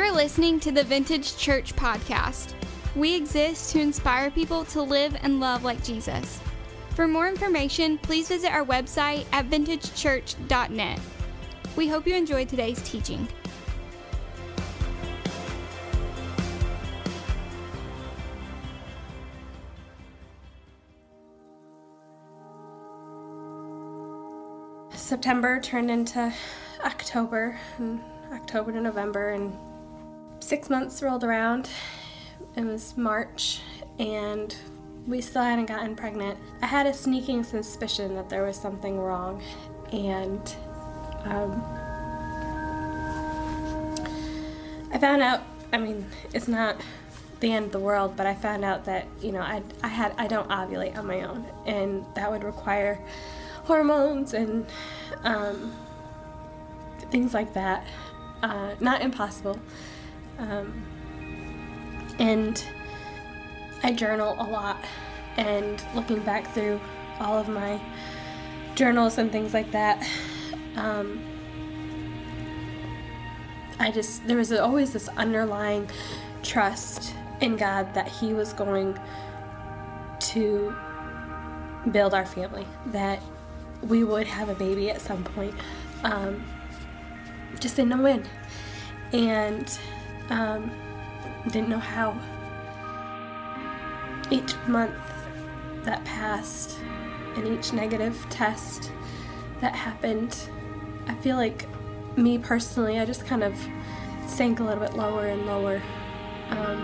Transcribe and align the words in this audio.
You 0.00 0.06
are 0.06 0.12
listening 0.12 0.58
to 0.60 0.72
the 0.72 0.82
Vintage 0.82 1.36
Church 1.36 1.76
Podcast. 1.76 2.54
We 2.96 3.14
exist 3.14 3.70
to 3.72 3.80
inspire 3.80 4.30
people 4.30 4.64
to 4.64 4.80
live 4.80 5.14
and 5.22 5.40
love 5.40 5.62
like 5.62 5.84
Jesus. 5.84 6.40
For 6.94 7.06
more 7.06 7.28
information, 7.28 7.98
please 7.98 8.26
visit 8.28 8.50
our 8.50 8.64
website 8.64 9.26
at 9.30 9.50
vintagechurch.net. 9.50 11.00
We 11.76 11.86
hope 11.86 12.06
you 12.06 12.14
enjoyed 12.14 12.48
today's 12.48 12.80
teaching. 12.82 13.28
September 24.94 25.60
turned 25.60 25.90
into 25.90 26.32
October, 26.86 27.60
and 27.76 28.00
October 28.32 28.72
to 28.72 28.80
November, 28.80 29.32
and 29.32 29.54
six 30.40 30.70
months 30.70 31.02
rolled 31.02 31.24
around. 31.24 31.68
It 32.56 32.64
was 32.64 32.96
March, 32.96 33.60
and 33.98 34.54
we 35.06 35.20
still 35.20 35.42
hadn't 35.42 35.66
gotten 35.66 35.94
pregnant. 35.94 36.38
I 36.62 36.66
had 36.66 36.86
a 36.86 36.92
sneaking 36.92 37.44
suspicion 37.44 38.14
that 38.16 38.28
there 38.28 38.44
was 38.44 38.56
something 38.56 38.98
wrong, 38.98 39.42
and 39.92 40.54
um, 41.24 41.62
I 44.92 44.98
found 44.98 45.22
out. 45.22 45.42
I 45.72 45.78
mean, 45.78 46.04
it's 46.34 46.48
not 46.48 46.80
the 47.38 47.52
end 47.52 47.66
of 47.66 47.72
the 47.72 47.78
world, 47.78 48.16
but 48.16 48.26
I 48.26 48.34
found 48.34 48.64
out 48.64 48.84
that 48.86 49.06
you 49.20 49.32
know 49.32 49.40
I 49.40 49.62
I 49.82 49.88
had 49.88 50.14
I 50.18 50.26
don't 50.26 50.48
ovulate 50.48 50.96
on 50.96 51.06
my 51.06 51.22
own, 51.22 51.46
and 51.66 52.04
that 52.14 52.30
would 52.30 52.44
require 52.44 53.00
hormones 53.64 54.34
and 54.34 54.66
um, 55.22 55.72
things 57.10 57.34
like 57.34 57.54
that. 57.54 57.86
Uh, 58.42 58.74
not 58.80 59.02
impossible. 59.02 59.58
Um, 60.40 60.82
and 62.18 62.64
I 63.82 63.92
journal 63.92 64.34
a 64.38 64.44
lot, 64.44 64.82
and 65.36 65.82
looking 65.94 66.20
back 66.20 66.52
through 66.52 66.80
all 67.18 67.38
of 67.38 67.48
my 67.48 67.80
journals 68.74 69.18
and 69.18 69.30
things 69.30 69.54
like 69.54 69.70
that, 69.72 70.06
um, 70.76 71.22
I 73.78 73.90
just, 73.90 74.26
there 74.26 74.36
was 74.36 74.52
always 74.52 74.92
this 74.92 75.08
underlying 75.08 75.88
trust 76.42 77.14
in 77.40 77.56
God 77.56 77.92
that 77.94 78.08
He 78.08 78.32
was 78.34 78.52
going 78.52 78.98
to 80.20 80.74
build 81.90 82.14
our 82.14 82.26
family, 82.26 82.66
that 82.86 83.22
we 83.82 84.04
would 84.04 84.26
have 84.26 84.48
a 84.48 84.54
baby 84.54 84.90
at 84.90 85.00
some 85.00 85.24
point. 85.24 85.54
Um, 86.04 86.44
just 87.58 87.76
didn't 87.76 87.90
know 87.90 88.02
when. 88.02 88.26
And 89.12 89.78
um, 90.30 90.70
didn't 91.48 91.68
know 91.68 91.78
how. 91.78 92.16
Each 94.30 94.54
month 94.68 94.94
that 95.84 96.04
passed 96.04 96.78
and 97.34 97.46
each 97.46 97.72
negative 97.72 98.24
test 98.30 98.92
that 99.60 99.74
happened, 99.74 100.36
I 101.06 101.14
feel 101.16 101.36
like 101.36 101.66
me 102.16 102.38
personally, 102.38 102.98
I 102.98 103.04
just 103.04 103.26
kind 103.26 103.42
of 103.42 103.56
sank 104.26 104.60
a 104.60 104.62
little 104.62 104.82
bit 104.82 104.94
lower 104.94 105.26
and 105.26 105.46
lower. 105.46 105.82
Um, 106.50 106.80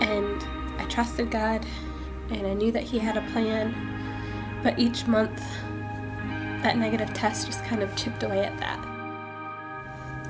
and 0.00 0.44
I 0.78 0.84
trusted 0.88 1.30
God 1.30 1.64
and 2.30 2.46
I 2.46 2.54
knew 2.54 2.70
that 2.72 2.84
He 2.84 2.98
had 2.98 3.16
a 3.16 3.22
plan, 3.32 3.74
but 4.62 4.78
each 4.78 5.06
month 5.06 5.42
that 6.62 6.76
negative 6.76 7.12
test 7.14 7.46
just 7.46 7.64
kind 7.64 7.82
of 7.82 7.94
chipped 7.96 8.22
away 8.22 8.44
at 8.44 8.56
that. 8.58 8.79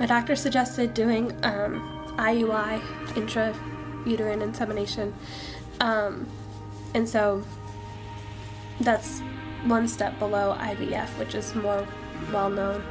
My 0.01 0.07
doctor 0.07 0.35
suggested 0.35 0.95
doing 0.95 1.31
um, 1.43 2.15
IUI, 2.17 2.81
intrauterine 3.09 4.41
insemination, 4.41 5.13
um, 5.79 6.25
and 6.95 7.07
so 7.07 7.43
that's 8.79 9.19
one 9.65 9.87
step 9.87 10.17
below 10.17 10.57
IVF, 10.57 11.07
which 11.19 11.35
is 11.35 11.53
more 11.53 11.87
well 12.33 12.49
known. 12.49 12.83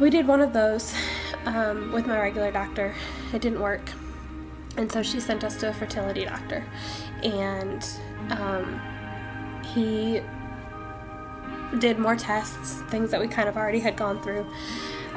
We 0.00 0.08
did 0.08 0.28
one 0.28 0.40
of 0.40 0.52
those 0.52 0.94
um, 1.46 1.90
with 1.90 2.06
my 2.06 2.20
regular 2.20 2.52
doctor. 2.52 2.94
It 3.32 3.42
didn't 3.42 3.60
work, 3.60 3.90
and 4.76 4.90
so 4.92 5.02
she 5.02 5.18
sent 5.18 5.42
us 5.42 5.56
to 5.56 5.70
a 5.70 5.72
fertility 5.72 6.26
doctor, 6.26 6.64
and 7.24 7.84
um, 8.30 8.80
he 9.74 10.22
did 11.80 11.98
more 11.98 12.14
tests, 12.14 12.82
things 12.82 13.10
that 13.10 13.20
we 13.20 13.26
kind 13.26 13.48
of 13.48 13.56
already 13.56 13.80
had 13.80 13.96
gone 13.96 14.22
through. 14.22 14.46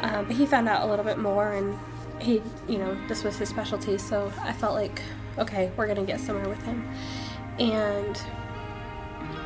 Um, 0.03 0.25
but 0.25 0.35
he 0.35 0.45
found 0.45 0.67
out 0.67 0.85
a 0.85 0.89
little 0.89 1.05
bit 1.05 1.17
more, 1.17 1.53
and 1.53 1.79
he, 2.19 2.41
you 2.67 2.77
know, 2.77 2.95
this 3.07 3.23
was 3.23 3.37
his 3.37 3.49
specialty, 3.49 3.97
so 3.97 4.31
I 4.41 4.51
felt 4.53 4.75
like, 4.75 5.01
okay, 5.37 5.71
we're 5.77 5.87
gonna 5.87 6.03
get 6.03 6.19
somewhere 6.19 6.49
with 6.49 6.61
him. 6.63 6.87
And 7.57 8.21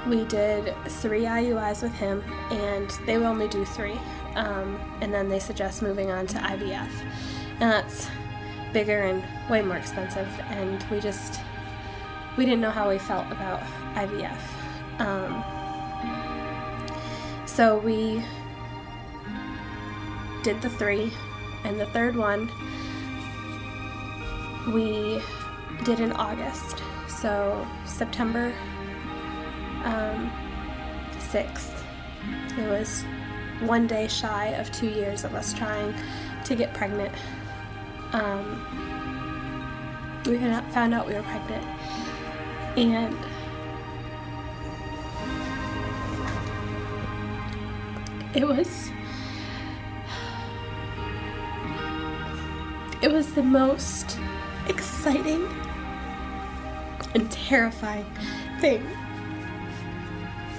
we 0.08 0.26
did 0.26 0.74
three 0.88 1.24
IUIs 1.24 1.84
with 1.84 1.94
him, 1.94 2.24
and 2.52 2.90
they 3.06 3.18
will 3.18 3.28
only 3.28 3.48
do 3.48 3.64
three. 3.66 4.00
Um, 4.36 4.80
and 5.02 5.14
then 5.14 5.30
they 5.30 5.40
suggest 5.40 5.82
moving 5.82 6.12
on 6.12 6.28
to 6.28 6.38
IVF. 6.38 6.90
And 7.60 7.72
that's 7.72 8.08
bigger 8.74 9.04
and 9.04 9.24
way 9.50 9.62
more 9.62 9.78
expensive, 9.78 10.28
and 10.50 10.84
we 10.90 11.00
just, 11.00 11.40
we 12.36 12.46
didn't 12.46 12.62
know 12.62 12.72
how 12.72 12.90
we 12.90 12.98
felt 12.98 13.32
about 13.32 13.62
IVF. 13.94 14.40
Um, 15.00 15.44
so 17.46 17.78
we 17.78 18.24
did 20.44 20.62
the 20.62 20.70
three, 20.70 21.12
and 21.64 21.80
the 21.80 21.86
third 21.88 22.16
one 22.16 22.50
we 24.74 25.22
did 25.84 26.00
in 26.00 26.12
August. 26.14 26.82
So 27.08 27.66
September 27.86 28.54
um, 29.84 30.32
6th. 31.32 31.84
It 32.58 32.68
was 32.68 33.04
one 33.62 33.88
day 33.88 34.08
shy 34.08 34.48
of 34.50 34.72
two 34.72 34.88
years 34.88 35.24
of 35.24 35.34
us 35.34 35.54
trying 35.54 35.94
to 36.46 36.56
get 36.56 36.74
pregnant. 36.74 37.14
Um, 38.14 38.64
we 40.26 40.38
found 40.38 40.94
out 40.94 41.08
we 41.08 41.14
were 41.14 41.24
pregnant. 41.24 41.66
And 42.78 43.18
it 48.36 48.48
was 48.48 48.92
it 53.02 53.12
was 53.12 53.34
the 53.34 53.44
most 53.44 54.18
exciting 54.68 55.48
and 57.14 57.32
terrifying 57.32 58.06
thing 58.60 58.84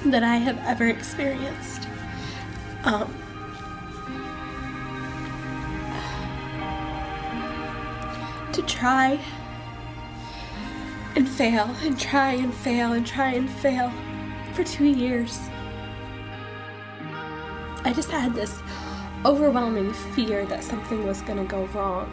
that 0.07 0.23
I 0.23 0.37
have 0.37 0.59
ever 0.65 0.87
experienced. 0.89 1.89
Um, 2.85 3.15
to 8.53 8.63
try 8.63 9.21
and 11.17 11.29
fail 11.29 11.65
and 11.83 11.99
try 11.99 12.33
and 12.33 12.55
fail 12.55 12.93
and 12.93 13.07
try 13.07 13.33
and 13.35 13.51
fail 13.51 13.93
for 14.53 14.65
two 14.65 14.87
years. 14.87 15.39
I 17.85 17.93
just 17.93 18.11
had 18.11 18.35
this 18.35 18.61
overwhelming 19.25 19.93
fear 19.93 20.47
that 20.47 20.65
something 20.65 21.07
was 21.07 21.23
going 21.23 21.39
to 21.39 21.45
go 21.45 21.65
wrong. 21.67 22.11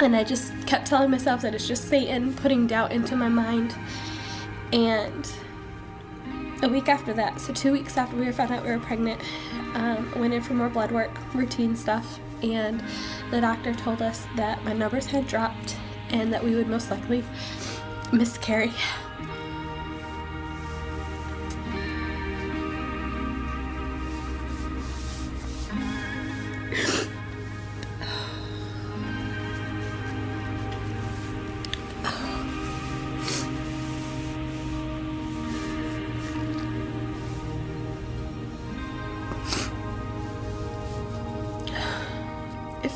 And 0.00 0.14
I 0.14 0.24
just 0.24 0.52
kept 0.66 0.86
telling 0.86 1.10
myself 1.10 1.42
that 1.42 1.54
it's 1.54 1.66
just 1.66 1.88
Satan 1.88 2.34
putting 2.34 2.66
doubt 2.66 2.92
into 2.92 3.16
my 3.16 3.28
mind. 3.28 3.74
And 4.72 5.30
a 6.62 6.68
week 6.68 6.88
after 6.88 7.12
that, 7.14 7.40
so 7.40 7.52
two 7.52 7.72
weeks 7.72 7.96
after 7.96 8.16
we 8.16 8.24
were 8.24 8.32
found 8.32 8.52
out 8.52 8.62
we 8.62 8.70
were 8.70 8.78
pregnant, 8.78 9.20
um, 9.74 10.10
went 10.16 10.32
in 10.32 10.42
for 10.42 10.54
more 10.54 10.68
blood 10.68 10.92
work, 10.92 11.10
routine 11.34 11.74
stuff, 11.74 12.20
and 12.42 12.82
the 13.30 13.40
doctor 13.40 13.74
told 13.74 14.02
us 14.02 14.26
that 14.36 14.62
my 14.64 14.72
numbers 14.72 15.06
had 15.06 15.26
dropped 15.26 15.76
and 16.10 16.32
that 16.32 16.42
we 16.42 16.54
would 16.54 16.68
most 16.68 16.90
likely 16.90 17.24
miscarry. 18.12 18.72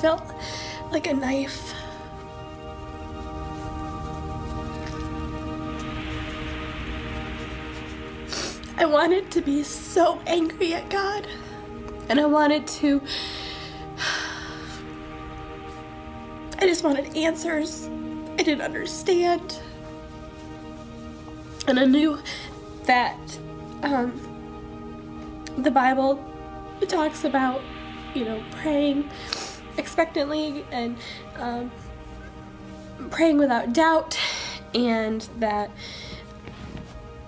Felt 0.06 0.32
like 0.92 1.08
a 1.08 1.14
knife. 1.14 1.74
I 8.76 8.84
wanted 8.84 9.32
to 9.32 9.40
be 9.40 9.64
so 9.64 10.20
angry 10.28 10.74
at 10.74 10.88
God. 10.90 11.26
And 12.08 12.20
I 12.20 12.26
wanted 12.26 12.68
to 12.68 13.02
I 16.58 16.66
just 16.68 16.84
wanted 16.84 17.16
answers. 17.16 17.88
I 18.38 18.44
didn't 18.44 18.62
understand. 18.62 19.60
And 21.66 21.80
I 21.80 21.84
knew 21.84 22.16
that 22.84 23.18
um, 23.82 24.12
the 25.58 25.72
Bible 25.72 26.24
talks 26.86 27.24
about, 27.24 27.60
you 28.14 28.24
know, 28.24 28.40
praying 28.52 29.10
expectantly 29.78 30.64
and 30.70 30.96
um, 31.38 31.70
praying 33.10 33.38
without 33.38 33.72
doubt, 33.72 34.18
and 34.74 35.28
that 35.38 35.70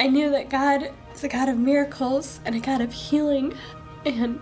I 0.00 0.06
knew 0.06 0.30
that 0.30 0.48
God 0.48 0.92
is 1.14 1.24
a 1.24 1.28
God 1.28 1.48
of 1.48 1.58
miracles 1.58 2.40
and 2.44 2.54
a 2.54 2.60
God 2.60 2.80
of 2.80 2.92
healing, 2.92 3.54
and 4.04 4.40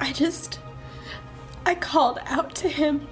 I 0.00 0.12
just, 0.12 0.60
I 1.66 1.74
called 1.74 2.18
out 2.26 2.54
to 2.56 2.68
Him 2.68 3.06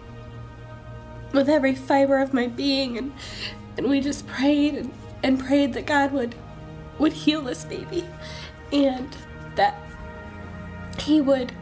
with 1.33 1.49
every 1.49 1.75
fiber 1.75 2.19
of 2.19 2.33
my 2.33 2.47
being, 2.47 2.97
and 2.99 3.13
and 3.77 3.89
we 3.89 4.01
just 4.01 4.27
prayed 4.27 4.75
and, 4.75 4.93
and 5.23 5.39
prayed 5.39 5.73
that 5.75 5.87
God 5.87 6.13
would 6.13 6.35
would 6.99 7.13
heal 7.13 7.43
this 7.43 7.65
baby, 7.65 8.05
and 8.73 9.17
that 9.55 9.75
He 10.99 11.21
would 11.21 11.53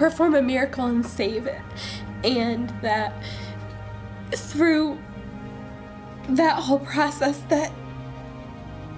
perform 0.00 0.34
a 0.34 0.40
miracle 0.40 0.86
and 0.86 1.04
save 1.04 1.46
it, 1.46 1.60
and 2.24 2.70
that 2.80 3.12
through 4.32 4.98
that 6.30 6.54
whole 6.54 6.78
process 6.78 7.38
that 7.50 7.70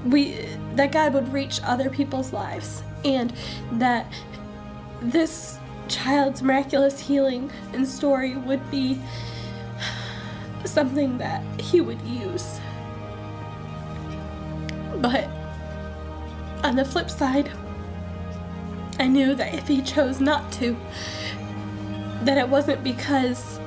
we 0.04 0.46
that 0.76 0.92
God 0.92 1.12
would 1.14 1.32
reach 1.32 1.60
other 1.64 1.90
people's 1.90 2.32
lives 2.32 2.84
and 3.04 3.32
that 3.72 4.06
this 5.00 5.58
child's 5.88 6.40
miraculous 6.40 7.00
healing 7.00 7.50
and 7.72 7.86
story 7.86 8.36
would 8.36 8.70
be 8.70 8.96
something 10.64 11.18
that 11.18 11.42
he 11.60 11.80
would 11.80 12.00
use. 12.02 12.60
But 14.98 15.24
on 16.62 16.76
the 16.76 16.84
flip 16.84 17.10
side, 17.10 17.50
I 18.98 19.08
knew 19.08 19.34
that 19.34 19.54
if 19.54 19.66
he 19.68 19.82
chose 19.82 20.20
not 20.20 20.52
to, 20.52 20.76
that 22.22 22.38
it 22.38 22.48
wasn't 22.48 22.84
because 22.84 23.58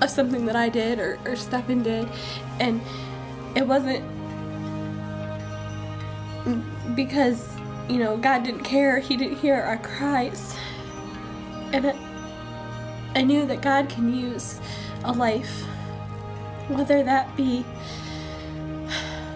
of 0.00 0.10
something 0.10 0.46
that 0.46 0.56
I 0.56 0.68
did 0.68 0.98
or, 0.98 1.18
or 1.24 1.36
Stefan 1.36 1.82
did, 1.82 2.08
and 2.58 2.80
it 3.54 3.66
wasn't 3.66 4.04
because 6.94 7.48
you 7.88 7.98
know 7.98 8.16
God 8.16 8.44
didn't 8.44 8.64
care. 8.64 8.98
He 8.98 9.16
didn't 9.16 9.38
hear 9.38 9.56
our 9.60 9.78
cries, 9.78 10.56
and 11.72 11.84
it, 11.84 11.96
I 13.14 13.22
knew 13.22 13.46
that 13.46 13.62
God 13.62 13.88
can 13.88 14.14
use 14.14 14.60
a 15.04 15.12
life, 15.12 15.64
whether 16.68 17.02
that 17.02 17.34
be 17.36 17.64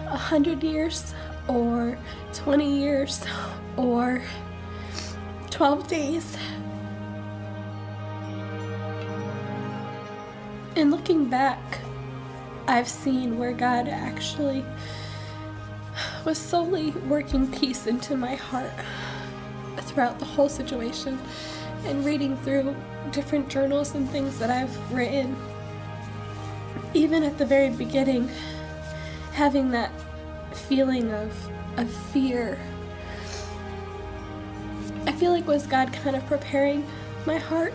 a 0.06 0.17
hundred 0.17 0.62
years 0.62 1.14
or 1.49 1.99
twenty 2.32 2.78
years 2.78 3.25
or 3.76 4.22
twelve 5.55 5.87
days. 5.87 6.37
And 10.75 10.91
looking 10.91 11.27
back, 11.27 11.61
I've 12.67 12.89
seen 12.89 13.39
where 13.39 13.53
God 13.53 13.87
actually 13.87 14.65
was 16.25 16.39
slowly 16.39 16.91
working 17.09 17.49
peace 17.53 17.87
into 17.87 18.17
my 18.17 18.35
heart 18.35 18.73
throughout 19.83 20.19
the 20.19 20.25
whole 20.25 20.49
situation 20.49 21.21
and 21.85 22.05
reading 22.05 22.37
through 22.39 22.75
different 23.12 23.49
journals 23.49 23.95
and 23.95 24.11
things 24.11 24.41
that 24.41 24.51
I've 24.51 24.93
written. 24.93 25.37
Even 26.95 27.23
at 27.23 27.39
the 27.39 27.47
very 27.47 27.71
beginning, 27.71 28.29
having 29.31 29.71
that 29.71 29.93
feeling 30.53 31.12
of, 31.12 31.33
of 31.77 31.89
fear, 32.12 32.59
feel 35.25 35.32
like 35.32 35.47
was 35.47 35.67
God 35.67 35.91
kind 35.91 36.17
of 36.17 36.26
preparing 36.26 36.87
my 37.25 37.38
heart 37.38 37.73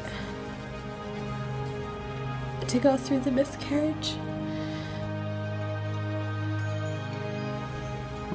to 2.67 2.77
go 2.77 2.95
through 2.95 3.21
the 3.21 3.31
miscarriage. 3.31 4.13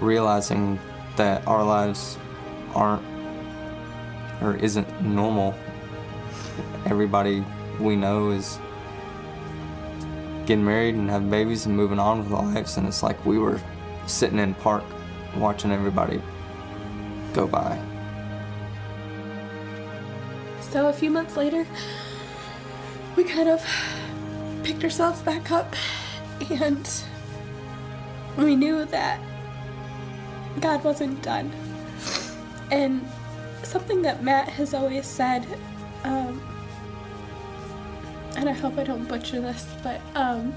realizing 0.01 0.81
that 1.17 1.47
our 1.47 1.65
lives 1.65 2.19
aren't 2.75 3.05
or 4.43 4.57
isn't 4.57 5.01
normal. 5.01 5.55
Everybody 6.87 7.45
we 7.79 7.95
know 7.95 8.33
is 8.33 8.59
getting 10.45 10.65
married 10.65 10.97
and 10.97 11.09
having 11.09 11.31
babies 11.31 11.67
and 11.67 11.77
moving 11.77 12.01
on 12.01 12.19
with 12.19 12.33
lives, 12.33 12.79
and 12.79 12.89
it's 12.89 13.05
like 13.05 13.25
we 13.25 13.39
were 13.39 13.61
sitting 14.09 14.41
in 14.41 14.55
park 14.55 14.83
watching 15.37 15.71
everybody 15.71 16.21
go 17.33 17.47
by. 17.47 17.94
So 20.75 20.89
a 20.89 20.93
few 20.93 21.09
months 21.09 21.37
later, 21.37 21.65
we 23.15 23.23
kind 23.23 23.49
of 23.49 23.65
picked 24.65 24.83
ourselves 24.83 25.23
back 25.23 25.53
up 25.53 25.73
and 26.51 26.91
we 28.37 28.57
knew 28.57 28.85
that 28.87 29.21
God 30.59 30.83
wasn't 30.83 31.23
done. 31.23 31.53
And 32.73 33.09
something 33.63 34.03
that 34.03 34.25
Matt 34.25 34.49
has 34.49 34.75
always 34.75 35.07
said, 35.07 35.47
um, 36.03 36.43
and 38.37 38.49
I 38.49 38.53
hope 38.53 38.77
I 38.77 38.83
don't 38.83 39.07
butcher 39.07 39.41
this, 39.41 39.73
but 39.81 40.01
um, 40.17 40.53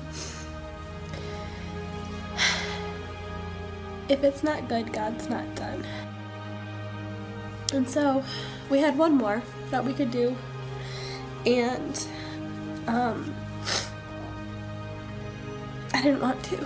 if 4.10 4.24
it's 4.24 4.44
not 4.44 4.68
good, 4.68 4.92
God's 4.92 5.30
not 5.30 5.54
done. 5.54 5.86
And 7.72 7.88
so 7.88 8.24
we 8.72 8.80
had 8.80 8.98
one 8.98 9.14
more 9.14 9.44
that 9.72 9.84
we 9.84 9.94
could 9.94 10.12
do, 10.12 10.36
and 11.46 12.08
um, 12.88 13.34
I 15.94 16.02
didn't 16.02 16.22
want 16.22 16.44
to. 16.46 16.66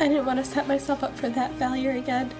I 0.00 0.08
didn't 0.08 0.24
want 0.24 0.38
to 0.38 0.44
set 0.44 0.66
myself 0.66 1.02
up 1.02 1.16
for 1.16 1.28
that 1.28 1.52
failure 1.58 1.92
again. 1.92 2.32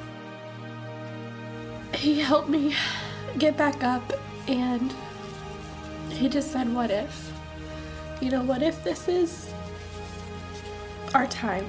He 1.94 2.18
helped 2.18 2.49
me 2.49 2.75
get 3.38 3.56
back 3.56 3.85
up 3.85 4.12
and 4.49 4.94
he 6.09 6.28
just 6.28 6.52
said, 6.52 6.73
What 6.73 6.90
if? 6.90 7.32
You 8.20 8.30
know, 8.30 8.42
what 8.42 8.62
if 8.62 8.82
this 8.82 9.09
is 9.09 9.52
our 11.14 11.26
time? 11.26 11.66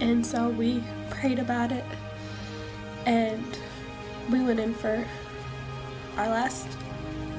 And 0.00 0.24
so 0.24 0.48
we 0.48 0.82
prayed 1.10 1.38
about 1.38 1.72
it 1.72 1.84
and 3.06 3.58
we 4.30 4.42
went 4.42 4.60
in 4.60 4.74
for 4.74 5.06
our 6.16 6.28
last 6.28 6.66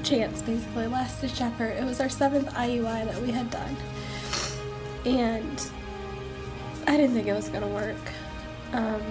chance, 0.02 0.42
basically, 0.42 0.86
last 0.86 1.20
ditch 1.20 1.40
effort. 1.40 1.70
It 1.70 1.84
was 1.84 2.00
our 2.00 2.08
seventh 2.08 2.52
IUI 2.54 3.06
that 3.06 3.20
we 3.20 3.30
had 3.30 3.50
done. 3.50 3.76
And 5.04 5.70
I 6.86 6.96
didn't 6.96 7.14
think 7.14 7.26
it 7.26 7.34
was 7.34 7.48
gonna 7.48 7.68
work. 7.68 7.96
Um, 8.72 9.02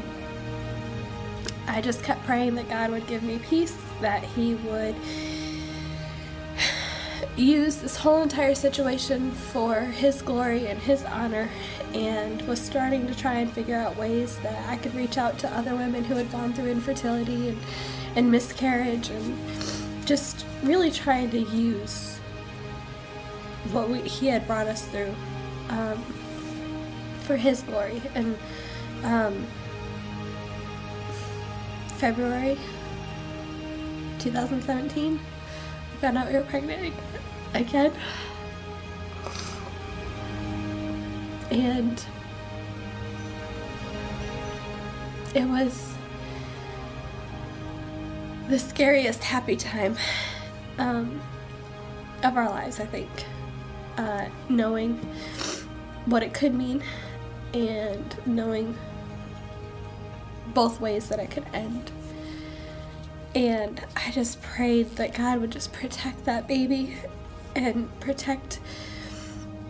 I 1.68 1.82
just 1.82 2.04
kept 2.04 2.24
praying 2.26 2.56
that 2.56 2.70
God 2.70 2.92
would 2.92 3.08
give 3.08 3.24
me 3.24 3.40
peace, 3.40 3.78
that 4.02 4.24
He 4.24 4.56
would 4.56 4.96
use 7.36 7.78
this 7.78 7.98
whole 7.98 8.22
entire 8.22 8.56
situation 8.56 9.32
for 9.32 9.82
His 9.82 10.22
glory 10.22 10.68
and 10.68 10.80
His 10.80 11.04
honor, 11.04 11.50
and 11.94 12.42
was 12.48 12.62
starting 12.62 13.08
to 13.08 13.16
try 13.16 13.36
and 13.36 13.52
figure 13.52 13.76
out 13.76 13.98
ways 13.98 14.38
that 14.40 14.70
I 14.70 14.78
could 14.78 14.96
reach 14.96 15.18
out 15.18 15.38
to 15.40 15.58
other 15.58 15.76
women 15.76 16.04
who 16.04 16.16
had 16.16 16.32
gone 16.32 16.54
through 16.54 16.72
infertility 16.72 17.50
and, 17.50 17.58
and 18.18 18.30
miscarriage, 18.30 19.10
and 19.10 19.38
just 20.06 20.46
really 20.64 20.92
trying 20.92 21.30
to 21.30 21.40
use 21.40 22.18
what 23.72 23.90
we, 23.90 24.02
He 24.02 24.28
had 24.28 24.46
brought 24.46 24.68
us 24.68 24.86
through. 24.88 25.16
Um, 25.70 26.04
for 27.28 27.36
His 27.36 27.62
glory. 27.62 28.02
And 28.16 28.38
um, 29.04 29.46
February 31.98 32.58
2017, 34.20 35.20
I 35.20 35.98
found 35.98 36.18
out 36.18 36.28
we 36.28 36.34
were 36.34 36.42
pregnant 36.44 36.96
again. 37.54 37.92
And 41.52 42.04
it 45.36 45.46
was 45.46 45.97
the 48.48 48.60
scariest 48.60 49.24
happy 49.24 49.56
time 49.56 49.96
um, 50.78 51.22
of 52.24 52.38
our 52.38 52.50
lives, 52.50 52.80
I 52.80 52.86
think. 52.86 53.10
Uh, 53.98 54.28
knowing 54.48 54.96
what 56.06 56.24
it 56.24 56.34
could 56.34 56.54
mean 56.54 56.84
and 57.54 58.16
knowing 58.28 58.78
both 60.54 60.80
ways 60.80 61.10
that 61.10 61.20
it 61.20 61.32
could 61.32 61.46
end. 61.54 61.92
And 63.36 63.84
I 63.96 64.12
just 64.12 64.42
prayed 64.42 64.96
that 64.96 65.14
God 65.14 65.42
would 65.42 65.52
just 65.52 65.74
protect 65.74 66.26
that 66.26 66.48
baby 66.48 66.96
and 67.56 67.88
protect 68.00 68.60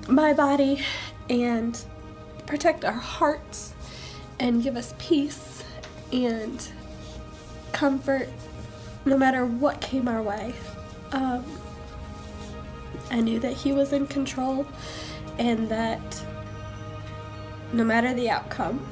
my 0.07 0.33
body 0.33 0.81
and 1.29 1.81
protect 2.45 2.85
our 2.85 2.93
hearts 2.93 3.73
and 4.39 4.61
give 4.61 4.75
us 4.75 4.93
peace 4.99 5.63
and 6.11 6.65
comfort 7.71 8.29
no 9.05 9.17
matter 9.17 9.45
what 9.45 9.79
came 9.81 10.07
our 10.07 10.21
way. 10.21 10.53
Um, 11.11 11.45
I 13.09 13.21
knew 13.21 13.39
that 13.39 13.53
He 13.53 13.71
was 13.71 13.93
in 13.93 14.07
control 14.07 14.67
and 15.37 15.69
that 15.69 16.23
no 17.73 17.83
matter 17.83 18.13
the 18.13 18.29
outcome, 18.29 18.85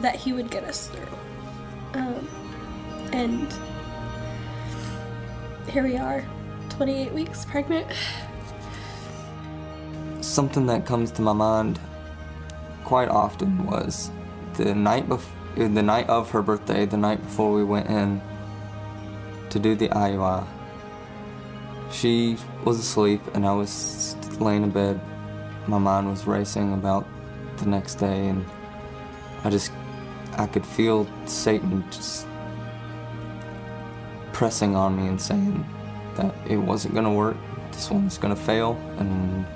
that 0.00 0.16
He 0.16 0.32
would 0.32 0.50
get 0.50 0.64
us 0.64 0.88
through. 0.88 1.18
Um, 1.94 2.28
and 3.12 3.54
here 5.70 5.84
we 5.84 5.96
are, 5.96 6.24
28 6.70 7.12
weeks 7.12 7.44
pregnant. 7.44 7.86
Something 10.20 10.66
that 10.66 10.86
comes 10.86 11.10
to 11.12 11.22
my 11.22 11.32
mind 11.32 11.78
quite 12.84 13.08
often 13.08 13.66
was 13.66 14.10
the 14.54 14.74
night 14.74 15.08
bef- 15.08 15.24
the 15.54 15.82
night 15.82 16.08
of 16.08 16.30
her 16.30 16.40
birthday, 16.42 16.86
the 16.86 16.96
night 16.96 17.20
before 17.22 17.52
we 17.52 17.64
went 17.64 17.88
in 17.88 18.20
to 19.50 19.58
do 19.58 19.74
the 19.74 19.88
IUI. 19.88 20.46
She 21.90 22.36
was 22.64 22.78
asleep 22.78 23.20
and 23.34 23.46
I 23.46 23.52
was 23.52 24.16
laying 24.40 24.62
in 24.62 24.70
bed. 24.70 25.00
My 25.66 25.78
mind 25.78 26.08
was 26.08 26.26
racing 26.26 26.72
about 26.72 27.06
the 27.58 27.66
next 27.66 27.96
day 27.96 28.28
and 28.28 28.44
I 29.44 29.50
just 29.50 29.72
I 30.36 30.46
could 30.46 30.64
feel 30.64 31.06
Satan 31.26 31.84
just 31.90 32.26
pressing 34.32 34.76
on 34.76 34.96
me 34.96 35.08
and 35.08 35.20
saying 35.20 35.66
that 36.16 36.34
it 36.46 36.56
wasn't 36.56 36.94
gonna 36.94 37.12
work. 37.12 37.36
This 37.72 37.90
one's 37.90 38.18
gonna 38.18 38.36
fail 38.36 38.78
and 38.98 39.46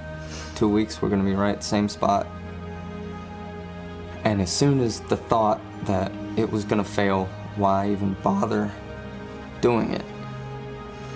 two 0.55 0.69
weeks 0.69 1.01
we're 1.03 1.09
gonna 1.09 1.25
be 1.25 1.35
right 1.35 1.53
at 1.53 1.61
the 1.61 1.67
same 1.67 1.89
spot. 1.89 2.27
And 4.25 4.41
as 4.41 4.51
soon 4.51 4.81
as 4.81 5.01
the 5.01 5.17
thought 5.17 5.61
that 5.85 6.13
it 6.37 6.51
was 6.51 6.65
gonna 6.65 6.85
fail, 6.85 7.27
why 7.57 7.91
even 7.91 8.17
bother 8.23 8.71
doing 9.63 9.95
it? 9.95 10.05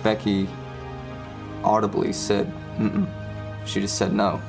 Becky 0.02 0.48
audibly 1.62 2.14
said, 2.14 2.50
Mm-mm. 2.78 3.06
She 3.66 3.80
just 3.80 3.98
said 3.98 4.14
no. 4.14 4.40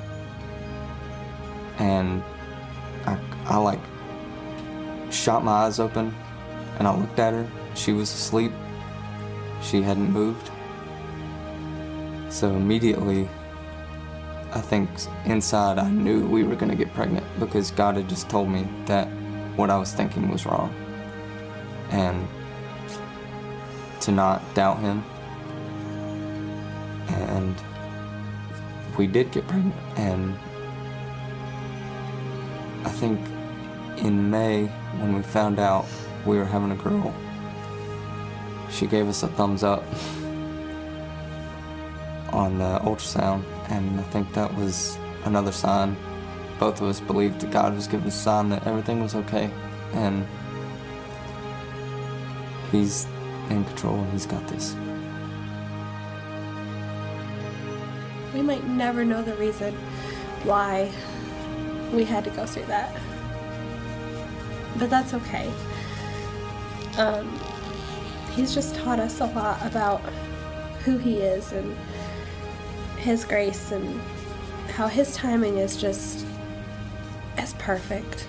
And 1.80 2.24
I, 3.06 3.20
I 3.46 3.58
like 3.58 3.80
shot 5.10 5.44
my 5.44 5.52
eyes 5.52 5.80
open 5.80 6.16
and 6.80 6.88
I 6.88 6.96
looked 6.96 7.20
at 7.20 7.34
her. 7.34 7.48
She 7.76 7.92
was 7.92 8.14
asleep. 8.14 8.52
She 9.62 9.82
hadn't 9.82 10.12
moved. 10.12 10.52
So 12.30 12.50
immediately, 12.50 13.28
I 14.54 14.62
think 14.62 14.90
inside 15.26 15.80
I 15.80 15.90
knew 15.90 16.26
we 16.28 16.44
were 16.44 16.56
going 16.56 16.70
to 16.70 16.76
get 16.76 16.94
pregnant 16.94 17.26
because 17.40 17.72
God 17.72 17.96
had 17.96 18.08
just 18.08 18.30
told 18.30 18.50
me 18.50 18.68
that 18.86 19.08
what 19.56 19.70
I 19.70 19.78
was 19.78 19.92
thinking 19.92 20.30
was 20.30 20.46
wrong. 20.46 20.74
And 21.90 22.28
to 24.08 24.14
not 24.14 24.42
doubt 24.56 24.80
Him. 24.80 25.04
And 27.10 27.54
we 28.98 29.06
did 29.06 29.32
get 29.32 29.46
pregnant. 29.50 29.76
And 29.98 30.34
I 32.86 32.90
think 32.90 33.20
in 33.98 34.30
May, 34.30 34.68
when 35.00 35.14
we 35.14 35.22
found 35.24 35.60
out 35.60 35.86
we 36.26 36.38
were 36.38 36.46
having 36.46 36.72
a 36.72 36.76
girl, 36.76 37.14
she 38.72 38.88
gave 38.88 39.10
us 39.10 39.24
a 39.24 39.28
thumbs 39.28 39.62
up 39.62 39.84
on 42.32 42.60
the 42.60 42.80
ultrasound, 42.80 43.44
and 43.70 44.00
I 44.00 44.04
think 44.04 44.32
that 44.34 44.54
was 44.56 44.98
another 45.26 45.52
sign. 45.52 45.98
Both 46.60 46.82
of 46.82 46.88
us 46.88 47.02
believed 47.02 47.42
that 47.42 47.52
God 47.52 47.76
was 47.76 47.88
giving 47.88 48.08
us 48.08 48.16
a 48.16 48.22
sign 48.22 48.50
that 48.50 48.66
everything 48.68 49.02
was 49.02 49.16
okay, 49.16 49.50
and 49.94 50.26
He's 52.72 53.06
in 53.50 53.64
control 53.66 54.00
and 54.00 54.12
He's 54.12 54.26
got 54.26 54.48
this. 54.48 54.76
We 58.34 58.42
might 58.42 58.66
never 58.68 59.04
know 59.04 59.24
the 59.24 59.36
reason 59.36 59.74
why 60.44 60.92
we 61.92 62.04
had 62.04 62.24
to 62.26 62.30
go 62.32 62.46
through 62.46 62.66
that. 62.66 62.96
But 64.78 64.90
that's 64.90 65.14
okay. 65.14 65.52
Um, 66.98 67.40
he's 68.34 68.54
just 68.54 68.76
taught 68.76 69.00
us 69.00 69.22
a 69.22 69.26
lot 69.26 69.66
about 69.66 70.02
who 70.84 70.98
he 70.98 71.18
is 71.18 71.52
and 71.52 71.76
his 72.98 73.26
grace 73.26 73.72
and 73.72 74.00
how 74.72 74.88
his 74.88 75.16
timing 75.16 75.58
is 75.58 75.78
just 75.78 76.26
as 77.38 77.54
perfect. 77.56 78.28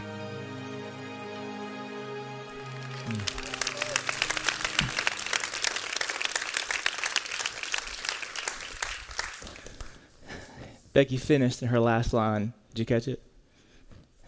Becky 10.99 11.17
finished 11.17 11.63
in 11.63 11.69
her 11.69 11.79
last 11.79 12.13
line. 12.13 12.55
Did 12.71 12.81
you 12.81 12.85
catch 12.85 13.07
it? 13.07 13.23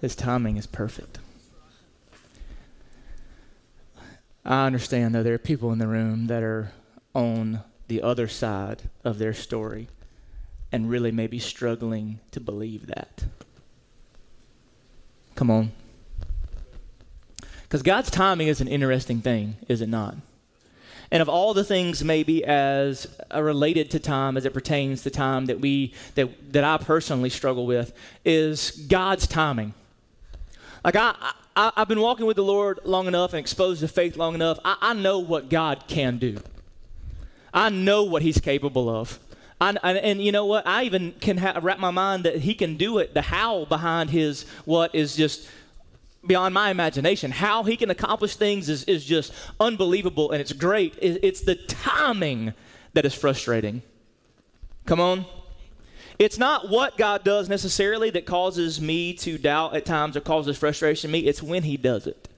His 0.00 0.14
timing 0.14 0.56
is 0.56 0.68
perfect. 0.68 1.18
I 4.44 4.66
understand, 4.66 5.12
though, 5.12 5.24
there 5.24 5.34
are 5.34 5.38
people 5.38 5.72
in 5.72 5.80
the 5.80 5.88
room 5.88 6.28
that 6.28 6.44
are 6.44 6.70
on 7.12 7.64
the 7.88 8.00
other 8.00 8.28
side 8.28 8.82
of 9.02 9.18
their 9.18 9.34
story 9.34 9.88
and 10.70 10.88
really 10.88 11.10
may 11.10 11.26
be 11.26 11.40
struggling 11.40 12.20
to 12.30 12.38
believe 12.38 12.86
that. 12.86 13.24
Come 15.34 15.50
on. 15.50 15.72
Because 17.62 17.82
God's 17.82 18.12
timing 18.12 18.46
is 18.46 18.60
an 18.60 18.68
interesting 18.68 19.20
thing, 19.20 19.56
is 19.66 19.80
it 19.80 19.88
not? 19.88 20.14
And 21.12 21.20
of 21.20 21.28
all 21.28 21.54
the 21.54 21.64
things, 21.64 22.04
maybe 22.04 22.44
as 22.44 23.06
uh, 23.34 23.42
related 23.42 23.90
to 23.92 23.98
time, 23.98 24.36
as 24.36 24.44
it 24.44 24.54
pertains 24.54 25.02
to 25.02 25.10
time 25.10 25.46
that 25.46 25.60
we 25.60 25.92
that 26.14 26.52
that 26.52 26.62
I 26.62 26.78
personally 26.78 27.30
struggle 27.30 27.66
with, 27.66 27.92
is 28.24 28.70
God's 28.88 29.26
timing. 29.26 29.74
Like 30.84 30.96
I, 30.96 31.14
I 31.56 31.72
I've 31.76 31.88
been 31.88 32.00
walking 32.00 32.26
with 32.26 32.36
the 32.36 32.44
Lord 32.44 32.78
long 32.84 33.08
enough 33.08 33.32
and 33.32 33.40
exposed 33.40 33.80
to 33.80 33.88
faith 33.88 34.16
long 34.16 34.34
enough. 34.34 34.58
I, 34.64 34.76
I 34.80 34.94
know 34.94 35.18
what 35.18 35.48
God 35.48 35.84
can 35.88 36.18
do. 36.18 36.38
I 37.52 37.70
know 37.70 38.04
what 38.04 38.22
He's 38.22 38.40
capable 38.40 38.88
of. 38.88 39.18
I, 39.60 39.76
and, 39.82 39.98
and 39.98 40.22
you 40.22 40.32
know 40.32 40.46
what? 40.46 40.66
I 40.66 40.84
even 40.84 41.12
can 41.20 41.36
ha- 41.36 41.58
wrap 41.60 41.78
my 41.78 41.90
mind 41.90 42.24
that 42.24 42.36
He 42.36 42.54
can 42.54 42.76
do 42.76 42.98
it. 42.98 43.14
The 43.14 43.22
how 43.22 43.64
behind 43.66 44.10
His 44.10 44.46
what 44.64 44.94
is 44.94 45.16
just 45.16 45.46
beyond 46.26 46.54
my 46.54 46.70
imagination. 46.70 47.30
How 47.30 47.62
he 47.62 47.76
can 47.76 47.90
accomplish 47.90 48.36
things 48.36 48.68
is, 48.68 48.84
is 48.84 49.04
just 49.04 49.32
unbelievable 49.58 50.30
and 50.30 50.40
it's 50.40 50.52
great. 50.52 50.98
It's 51.00 51.42
the 51.42 51.54
timing 51.54 52.54
that 52.92 53.06
is 53.06 53.14
frustrating. 53.14 53.82
Come 54.86 55.00
on. 55.00 55.24
It's 56.18 56.36
not 56.36 56.68
what 56.68 56.98
God 56.98 57.24
does 57.24 57.48
necessarily 57.48 58.10
that 58.10 58.26
causes 58.26 58.80
me 58.80 59.14
to 59.14 59.38
doubt 59.38 59.74
at 59.74 59.86
times 59.86 60.16
or 60.16 60.20
causes 60.20 60.58
frustration 60.58 61.08
in 61.08 61.12
me, 61.12 61.20
it's 61.20 61.42
when 61.42 61.62
he 61.62 61.78
does 61.78 62.06
it. 62.06 62.28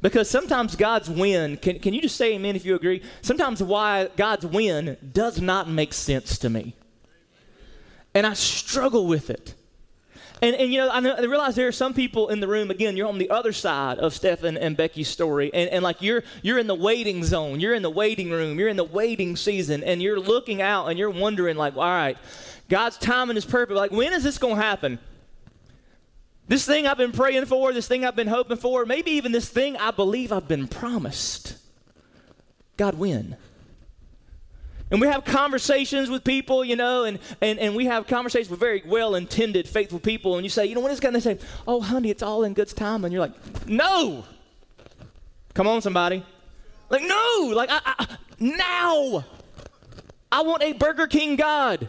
Because 0.00 0.30
sometimes 0.30 0.76
God's 0.76 1.10
win, 1.10 1.56
can, 1.56 1.80
can 1.80 1.92
you 1.92 2.00
just 2.00 2.16
say 2.16 2.34
amen 2.34 2.56
if 2.56 2.64
you 2.64 2.74
agree? 2.74 3.02
Sometimes 3.20 3.62
why 3.62 4.08
God's 4.16 4.46
win 4.46 4.96
does 5.12 5.40
not 5.40 5.68
make 5.68 5.92
sense 5.92 6.38
to 6.38 6.48
me. 6.48 6.74
And 8.14 8.26
I 8.26 8.32
struggle 8.32 9.06
with 9.06 9.28
it. 9.28 9.54
And, 10.40 10.54
and 10.54 10.72
you 10.72 10.78
know, 10.78 10.90
I, 10.90 11.00
know, 11.00 11.14
I 11.14 11.20
realize 11.22 11.56
there 11.56 11.66
are 11.66 11.72
some 11.72 11.94
people 11.94 12.28
in 12.28 12.40
the 12.40 12.46
room, 12.46 12.70
again, 12.70 12.96
you're 12.96 13.08
on 13.08 13.18
the 13.18 13.30
other 13.30 13.52
side 13.52 13.98
of 13.98 14.14
Stephen 14.14 14.56
and 14.56 14.76
Becky's 14.76 15.08
story. 15.08 15.50
And, 15.52 15.68
and 15.70 15.82
like 15.82 16.00
you're, 16.00 16.22
you're 16.42 16.58
in 16.58 16.68
the 16.68 16.74
waiting 16.74 17.24
zone, 17.24 17.58
you're 17.58 17.74
in 17.74 17.82
the 17.82 17.90
waiting 17.90 18.30
room, 18.30 18.58
you're 18.58 18.68
in 18.68 18.76
the 18.76 18.84
waiting 18.84 19.34
season, 19.34 19.82
and 19.82 20.00
you're 20.00 20.20
looking 20.20 20.62
out 20.62 20.86
and 20.86 20.98
you're 20.98 21.10
wondering, 21.10 21.56
like, 21.56 21.76
all 21.76 21.82
right, 21.82 22.16
God's 22.68 22.98
timing 22.98 23.36
is 23.36 23.44
perfect. 23.44 23.76
Like, 23.76 23.90
when 23.90 24.12
is 24.12 24.22
this 24.22 24.38
going 24.38 24.56
to 24.56 24.62
happen? 24.62 24.98
This 26.46 26.64
thing 26.64 26.86
I've 26.86 26.96
been 26.96 27.12
praying 27.12 27.44
for, 27.46 27.72
this 27.72 27.88
thing 27.88 28.04
I've 28.04 28.16
been 28.16 28.28
hoping 28.28 28.56
for, 28.56 28.86
maybe 28.86 29.12
even 29.12 29.32
this 29.32 29.48
thing 29.48 29.76
I 29.76 29.90
believe 29.90 30.32
I've 30.32 30.48
been 30.48 30.68
promised. 30.68 31.56
God, 32.76 32.94
when? 32.94 33.36
And 34.90 35.00
we 35.00 35.06
have 35.06 35.24
conversations 35.24 36.08
with 36.08 36.24
people, 36.24 36.64
you 36.64 36.74
know, 36.74 37.04
and, 37.04 37.18
and, 37.42 37.58
and 37.58 37.76
we 37.76 37.84
have 37.86 38.06
conversations 38.06 38.48
with 38.48 38.60
very 38.60 38.82
well 38.86 39.14
intended, 39.14 39.68
faithful 39.68 40.00
people. 40.00 40.36
And 40.36 40.44
you 40.44 40.50
say, 40.50 40.64
you 40.64 40.74
know, 40.74 40.80
when 40.80 40.90
it's 40.90 41.00
going 41.00 41.14
to 41.14 41.20
say, 41.20 41.38
oh, 41.66 41.80
honey, 41.80 42.10
it's 42.10 42.22
all 42.22 42.44
in 42.44 42.54
good 42.54 42.68
time. 42.68 43.04
And 43.04 43.12
you're 43.12 43.20
like, 43.20 43.66
no. 43.66 44.24
Come 45.52 45.66
on, 45.66 45.82
somebody. 45.82 46.24
Like, 46.88 47.02
no. 47.02 47.52
Like, 47.54 47.68
I, 47.70 47.80
I, 47.84 48.16
now. 48.40 49.24
I 50.32 50.42
want 50.42 50.62
a 50.62 50.72
Burger 50.72 51.06
King 51.06 51.36
God. 51.36 51.88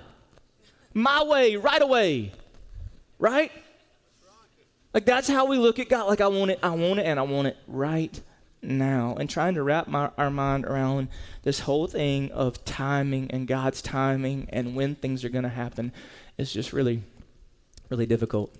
My 0.93 1.23
way, 1.23 1.55
right 1.55 1.81
away. 1.81 2.33
Right? 3.17 3.51
Like, 4.93 5.05
that's 5.05 5.27
how 5.29 5.45
we 5.45 5.57
look 5.57 5.79
at 5.79 5.87
God. 5.87 6.07
Like, 6.07 6.19
I 6.19 6.27
want 6.27 6.51
it, 6.51 6.59
I 6.61 6.71
want 6.71 6.99
it, 6.99 7.03
and 7.03 7.17
I 7.17 7.23
want 7.23 7.47
it 7.47 7.57
right 7.67 8.19
now. 8.61 9.15
And 9.19 9.29
trying 9.29 9.55
to 9.55 9.63
wrap 9.63 9.87
my, 9.87 10.11
our 10.17 10.29
mind 10.29 10.65
around 10.65 11.09
this 11.43 11.61
whole 11.61 11.87
thing 11.87 12.31
of 12.31 12.63
timing 12.65 13.31
and 13.31 13.47
God's 13.47 13.81
timing 13.81 14.47
and 14.51 14.75
when 14.75 14.95
things 14.95 15.23
are 15.23 15.29
going 15.29 15.43
to 15.43 15.49
happen 15.49 15.91
is 16.37 16.51
just 16.51 16.73
really, 16.73 17.03
really 17.89 18.05
difficult. 18.05 18.55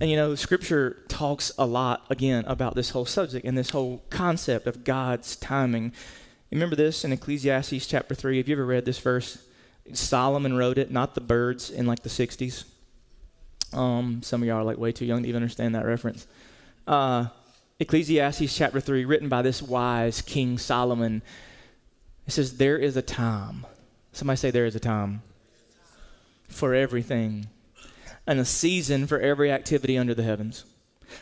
And 0.00 0.10
you 0.10 0.16
know, 0.16 0.34
Scripture 0.34 0.96
talks 1.08 1.52
a 1.58 1.66
lot, 1.66 2.06
again, 2.08 2.44
about 2.46 2.74
this 2.74 2.90
whole 2.90 3.04
subject 3.04 3.44
and 3.44 3.56
this 3.56 3.70
whole 3.70 4.02
concept 4.08 4.66
of 4.66 4.82
God's 4.82 5.36
timing. 5.36 5.92
Remember 6.50 6.74
this 6.74 7.04
in 7.04 7.12
Ecclesiastes 7.12 7.86
chapter 7.86 8.14
3? 8.14 8.38
Have 8.38 8.48
you 8.48 8.54
ever 8.54 8.64
read 8.64 8.86
this 8.86 8.98
verse? 8.98 9.38
Solomon 9.92 10.56
wrote 10.56 10.78
it, 10.78 10.90
not 10.90 11.14
the 11.14 11.20
Byrds 11.20 11.70
in 11.70 11.86
like 11.86 12.02
the 12.02 12.08
60s. 12.08 12.64
Um, 13.72 14.22
some 14.22 14.42
of 14.42 14.48
y'all 14.48 14.58
are 14.58 14.64
like 14.64 14.78
way 14.78 14.90
too 14.90 15.04
young 15.04 15.22
to 15.22 15.28
even 15.28 15.42
understand 15.42 15.74
that 15.74 15.84
reference. 15.84 16.26
Uh, 16.86 17.26
Ecclesiastes 17.80 18.54
chapter 18.54 18.78
3, 18.78 19.06
written 19.06 19.30
by 19.30 19.40
this 19.40 19.62
wise 19.62 20.20
King 20.20 20.58
Solomon. 20.58 21.22
It 22.26 22.32
says, 22.32 22.58
There 22.58 22.76
is 22.76 22.98
a 22.98 23.02
time. 23.02 23.64
Somebody 24.12 24.36
say, 24.36 24.50
There 24.50 24.66
is 24.66 24.76
a 24.76 24.80
time 24.80 25.22
for 26.46 26.74
everything, 26.74 27.46
and 28.26 28.38
a 28.38 28.44
season 28.44 29.06
for 29.06 29.18
every 29.18 29.50
activity 29.50 29.96
under 29.96 30.12
the 30.12 30.22
heavens. 30.22 30.66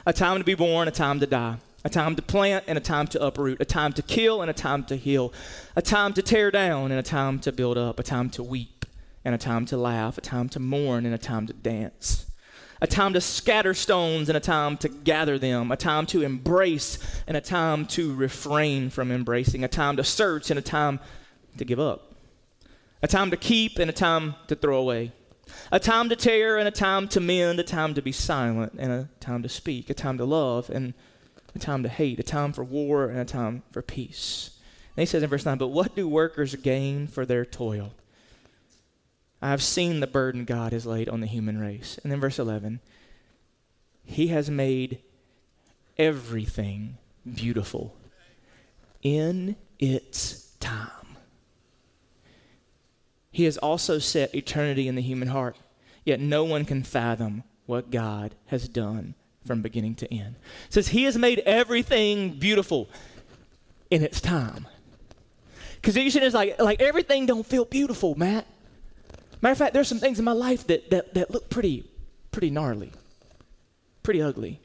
A 0.04 0.12
time 0.12 0.38
to 0.38 0.44
be 0.44 0.56
born, 0.56 0.88
a 0.88 0.90
time 0.90 1.20
to 1.20 1.26
die. 1.26 1.58
A 1.84 1.88
time 1.88 2.16
to 2.16 2.22
plant 2.22 2.64
and 2.66 2.76
a 2.76 2.80
time 2.80 3.06
to 3.06 3.24
uproot. 3.24 3.60
A 3.60 3.64
time 3.64 3.92
to 3.92 4.02
kill 4.02 4.42
and 4.42 4.50
a 4.50 4.54
time 4.54 4.82
to 4.86 4.96
heal. 4.96 5.32
A 5.76 5.80
time 5.80 6.12
to 6.14 6.22
tear 6.22 6.50
down 6.50 6.90
and 6.90 6.98
a 6.98 7.04
time 7.04 7.38
to 7.38 7.52
build 7.52 7.78
up. 7.78 8.00
A 8.00 8.02
time 8.02 8.30
to 8.30 8.42
weep 8.42 8.84
and 9.24 9.32
a 9.32 9.38
time 9.38 9.64
to 9.66 9.76
laugh. 9.76 10.18
A 10.18 10.20
time 10.20 10.48
to 10.48 10.58
mourn 10.58 11.06
and 11.06 11.14
a 11.14 11.18
time 11.18 11.46
to 11.46 11.52
dance 11.52 12.27
a 12.80 12.87
time 12.87 13.12
to 13.12 13.20
scatter 13.20 13.75
stones 13.75 14.28
and 14.28 14.37
a 14.37 14.40
time 14.40 14.76
to 14.78 14.88
gather 14.88 15.38
them, 15.38 15.73
a 15.73 15.76
time 15.76 16.06
to 16.06 16.23
embrace 16.23 16.99
and 17.26 17.37
a 17.37 17.40
time 17.40 17.87
to 17.87 18.14
refrain 18.14 18.90
from 18.90 19.11
embracing, 19.11 19.64
a 19.64 19.68
time 19.68 19.97
to 19.97 20.04
search 20.04 20.50
and 20.50 20.58
a 20.58 20.62
time 20.62 21.00
to 21.56 21.64
give 21.64 21.80
up, 21.80 22.14
a 23.02 23.08
time 23.08 23.30
to 23.30 23.37
keep 23.37 23.78
and 23.78 23.90
a 23.90 23.92
time 23.92 24.35
to 24.47 24.54
throw 24.54 24.78
away, 24.78 25.12
a 25.73 25.80
time 25.80 26.08
to 26.08 26.16
tear 26.16 26.58
and 26.58 26.68
a 26.68 26.73
time 26.73 27.08
to 27.08 27.20
mend, 27.20 27.58
a 27.58 27.64
time 27.64 27.94
to 27.94 28.02
be 28.02 28.12
silent 28.12 28.73
and 28.78 28.92
a 28.92 29.08
time 29.20 29.42
to 29.42 29.49
speak, 29.49 29.90
a 29.90 29.94
time 29.94 30.18
to 30.18 30.25
love 30.25 30.70
and 30.70 30.94
a 31.54 31.58
time 31.58 31.82
to 31.82 31.88
hate, 31.88 32.20
a 32.20 32.23
time 32.23 32.52
for 32.52 32.62
war 32.62 33.06
and 33.06 33.18
a 33.18 33.25
time 33.25 33.62
for 33.73 33.82
peace. 33.82 34.50
And 34.97 35.02
he 35.02 35.06
says 35.06 35.23
in 35.23 35.30
verse 35.30 35.44
9, 35.44 35.58
But 35.58 35.68
what 35.68 35.97
do 35.97 36.08
workers 36.08 36.54
gain 36.56 37.06
for 37.06 37.25
their 37.25 37.44
toil? 37.44 37.92
I 39.40 39.50
have 39.50 39.62
seen 39.62 40.00
the 40.00 40.07
burden 40.07 40.45
God 40.45 40.73
has 40.73 40.87
laid 40.87 41.09
on 41.09 41.21
the 41.21 41.26
human 41.26 41.59
race. 41.59 41.99
And 42.02 42.11
then 42.11 42.21
verse 42.21 42.38
11, 42.38 42.80
He 44.04 44.28
has 44.28 44.50
made 44.50 45.00
everything 45.97 46.99
beautiful 47.35 47.95
in 49.02 49.57
its 49.78 50.52
time. 50.61 50.90
He 53.30 53.45
has 53.45 53.57
also 53.59 53.99
set 53.99 54.35
eternity 54.35 54.88
in 54.88 54.97
the 54.97 55.02
human 55.02 55.28
heart, 55.28 55.57
yet 56.04 56.18
no 56.21 56.42
one 56.45 56.64
can 56.64 56.83
fathom 56.83 57.45
what 57.66 57.90
God 57.90 58.35
has 58.47 58.68
done 58.68 59.14
from 59.47 59.62
beginning 59.62 59.95
to 59.97 60.12
end. 60.12 60.37
It 60.66 60.73
says 60.73 60.88
He 60.88 61.04
has 61.04 61.16
made 61.16 61.40
everything 61.40 62.38
beautiful 62.38 62.88
in 63.90 64.02
its 64.02 64.21
time. 64.21 64.66
Because 65.76 65.97
usually 65.97 66.26
it's 66.26 66.35
like, 66.35 66.61
like 66.61 66.80
everything 66.80 67.26
don't 67.26 67.47
feel 67.47 67.64
beautiful, 67.64 68.16
Matt. 68.16 68.47
Matter 69.40 69.52
of 69.52 69.59
fact, 69.59 69.75
there's 69.75 69.88
some 69.88 70.00
things 70.00 70.18
in 70.18 70.25
my 70.25 70.33
life 70.33 70.66
that, 70.66 70.90
that, 70.90 71.14
that 71.14 71.30
look 71.30 71.49
pretty, 71.49 71.88
pretty 72.33 72.50
gnarly, 72.50 72.92
pretty 74.02 74.21
ugly, 74.21 74.61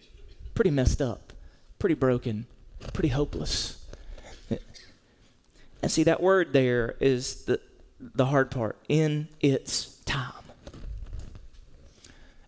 pretty 0.55 0.71
messed 0.71 1.01
up, 1.01 1.33
pretty 1.79 1.95
broken, 1.95 2.47
pretty 2.93 3.09
hopeless. 3.09 3.79
And 5.83 5.91
see, 5.91 6.03
that 6.03 6.21
word 6.21 6.53
there 6.53 6.95
is 7.01 7.43
the, 7.43 7.59
the 7.99 8.25
hard 8.25 8.51
part 8.51 8.77
in 8.87 9.27
its 9.41 9.97
time. 10.05 10.42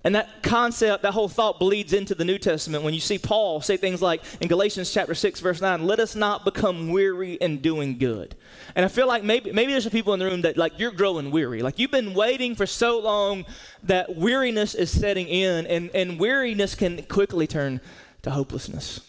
And 0.05 0.13
that 0.13 0.43
concept, 0.43 1.01
that 1.01 1.13
whole 1.13 1.27
thought 1.27 1.59
bleeds 1.59 1.91
into 1.91 2.13
the 2.13 2.23
New 2.23 2.37
Testament 2.37 2.83
when 2.83 2.93
you 2.93 2.99
see 2.99 3.17
Paul 3.17 3.59
say 3.59 3.75
things 3.75 4.03
like 4.03 4.21
in 4.39 4.47
Galatians 4.47 4.93
chapter 4.93 5.15
6, 5.15 5.39
verse 5.39 5.59
9, 5.59 5.83
let 5.87 5.99
us 5.99 6.15
not 6.15 6.45
become 6.45 6.91
weary 6.91 7.33
in 7.33 7.57
doing 7.57 7.97
good. 7.97 8.35
And 8.75 8.85
I 8.85 8.87
feel 8.87 9.07
like 9.07 9.23
maybe, 9.23 9.51
maybe 9.51 9.71
there's 9.71 9.81
some 9.81 9.91
people 9.91 10.13
in 10.13 10.19
the 10.19 10.25
room 10.27 10.41
that 10.41 10.57
like 10.57 10.77
you're 10.77 10.91
growing 10.91 11.31
weary. 11.31 11.63
Like 11.63 11.79
you've 11.79 11.89
been 11.89 12.13
waiting 12.13 12.53
for 12.53 12.67
so 12.67 12.99
long 12.99 13.45
that 13.81 14.15
weariness 14.15 14.75
is 14.75 14.91
setting 14.91 15.27
in, 15.27 15.65
and, 15.65 15.89
and 15.95 16.19
weariness 16.19 16.75
can 16.75 17.01
quickly 17.05 17.47
turn 17.47 17.81
to 18.21 18.29
hopelessness. 18.29 19.01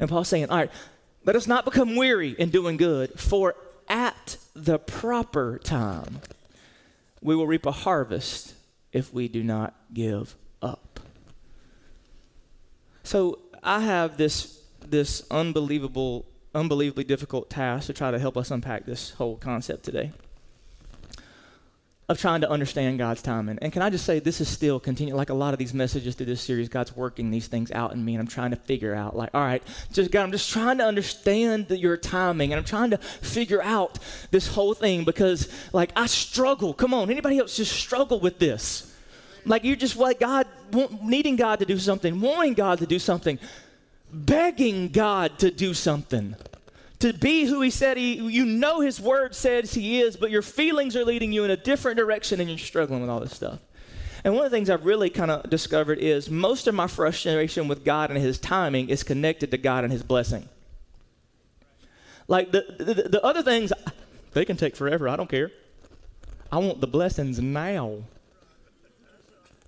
And 0.00 0.10
Paul's 0.10 0.26
saying, 0.26 0.50
all 0.50 0.58
right, 0.58 0.70
let 1.24 1.36
us 1.36 1.46
not 1.46 1.64
become 1.64 1.94
weary 1.94 2.30
in 2.30 2.50
doing 2.50 2.76
good, 2.76 3.20
for 3.20 3.54
at 3.88 4.36
the 4.56 4.80
proper 4.80 5.60
time 5.62 6.22
we 7.22 7.36
will 7.36 7.46
reap 7.46 7.66
a 7.66 7.72
harvest 7.72 8.54
if 8.94 9.12
we 9.12 9.28
do 9.28 9.42
not 9.42 9.74
give 9.92 10.36
up. 10.62 11.00
So 13.02 13.40
I 13.62 13.80
have 13.80 14.16
this 14.16 14.62
this 14.86 15.26
unbelievable, 15.30 16.26
unbelievably 16.54 17.04
difficult 17.04 17.50
task 17.50 17.86
to 17.86 17.92
try 17.92 18.10
to 18.10 18.18
help 18.18 18.36
us 18.36 18.50
unpack 18.50 18.86
this 18.86 19.10
whole 19.10 19.36
concept 19.36 19.82
today 19.82 20.12
of 22.08 22.20
trying 22.20 22.42
to 22.42 22.50
understand 22.50 22.98
God's 22.98 23.22
timing. 23.22 23.58
And 23.62 23.72
can 23.72 23.80
I 23.80 23.88
just 23.88 24.04
say, 24.04 24.18
this 24.18 24.40
is 24.40 24.48
still 24.48 24.78
continuing, 24.78 25.16
like 25.16 25.30
a 25.30 25.34
lot 25.34 25.54
of 25.54 25.58
these 25.58 25.72
messages 25.72 26.14
through 26.14 26.26
this 26.26 26.42
series, 26.42 26.68
God's 26.68 26.94
working 26.94 27.30
these 27.30 27.46
things 27.46 27.72
out 27.72 27.92
in 27.92 28.04
me, 28.04 28.14
and 28.14 28.20
I'm 28.20 28.26
trying 28.26 28.50
to 28.50 28.56
figure 28.56 28.94
out, 28.94 29.16
like, 29.16 29.30
all 29.32 29.40
right, 29.40 29.62
just 29.92 30.10
God, 30.10 30.24
I'm 30.24 30.32
just 30.32 30.50
trying 30.50 30.78
to 30.78 30.84
understand 30.84 31.68
the, 31.68 31.78
your 31.78 31.96
timing, 31.96 32.52
and 32.52 32.58
I'm 32.58 32.64
trying 32.64 32.90
to 32.90 32.98
figure 32.98 33.62
out 33.62 33.98
this 34.30 34.46
whole 34.48 34.74
thing 34.74 35.04
because, 35.04 35.48
like, 35.72 35.92
I 35.96 36.06
struggle. 36.06 36.74
Come 36.74 36.92
on, 36.92 37.10
anybody 37.10 37.38
else 37.38 37.56
just 37.56 37.72
struggle 37.72 38.20
with 38.20 38.38
this? 38.38 38.90
Like, 39.46 39.64
you're 39.64 39.76
just 39.76 39.96
like 39.96 40.20
God, 40.20 40.46
needing 41.02 41.36
God 41.36 41.60
to 41.60 41.64
do 41.64 41.78
something, 41.78 42.20
wanting 42.20 42.54
God 42.54 42.78
to 42.80 42.86
do 42.86 42.98
something, 42.98 43.38
begging 44.12 44.88
God 44.88 45.38
to 45.38 45.50
do 45.50 45.72
something 45.72 46.36
to 47.04 47.12
be 47.12 47.44
who 47.44 47.60
he 47.60 47.68
said 47.68 47.98
he 47.98 48.14
you 48.14 48.46
know 48.46 48.80
his 48.80 48.98
word 48.98 49.34
says 49.34 49.74
he 49.74 50.00
is 50.00 50.16
but 50.16 50.30
your 50.30 50.40
feelings 50.40 50.96
are 50.96 51.04
leading 51.04 51.34
you 51.34 51.44
in 51.44 51.50
a 51.50 51.56
different 51.56 51.98
direction 51.98 52.40
and 52.40 52.48
you're 52.48 52.58
struggling 52.58 53.02
with 53.02 53.10
all 53.10 53.20
this 53.20 53.36
stuff. 53.36 53.58
And 54.24 54.34
one 54.34 54.46
of 54.46 54.50
the 54.50 54.56
things 54.56 54.70
i've 54.70 54.86
really 54.86 55.10
kind 55.10 55.30
of 55.30 55.50
discovered 55.50 55.98
is 55.98 56.30
most 56.30 56.66
of 56.66 56.74
my 56.74 56.86
frustration 56.86 57.68
with 57.68 57.84
god 57.84 58.10
and 58.10 58.18
his 58.18 58.38
timing 58.38 58.88
is 58.88 59.02
connected 59.02 59.50
to 59.50 59.58
god 59.58 59.84
and 59.84 59.92
his 59.92 60.02
blessing. 60.02 60.48
Like 62.26 62.52
the, 62.52 62.64
the, 62.78 63.08
the 63.10 63.22
other 63.22 63.42
things 63.42 63.70
they 64.32 64.46
can 64.46 64.56
take 64.56 64.74
forever 64.74 65.06
i 65.06 65.16
don't 65.16 65.28
care. 65.28 65.52
I 66.50 66.56
want 66.56 66.80
the 66.80 66.86
blessings 66.86 67.38
now. 67.38 67.98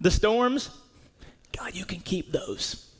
The 0.00 0.10
storms 0.10 0.70
god 1.54 1.74
you 1.74 1.84
can 1.84 2.00
keep 2.00 2.32
those 2.32 2.95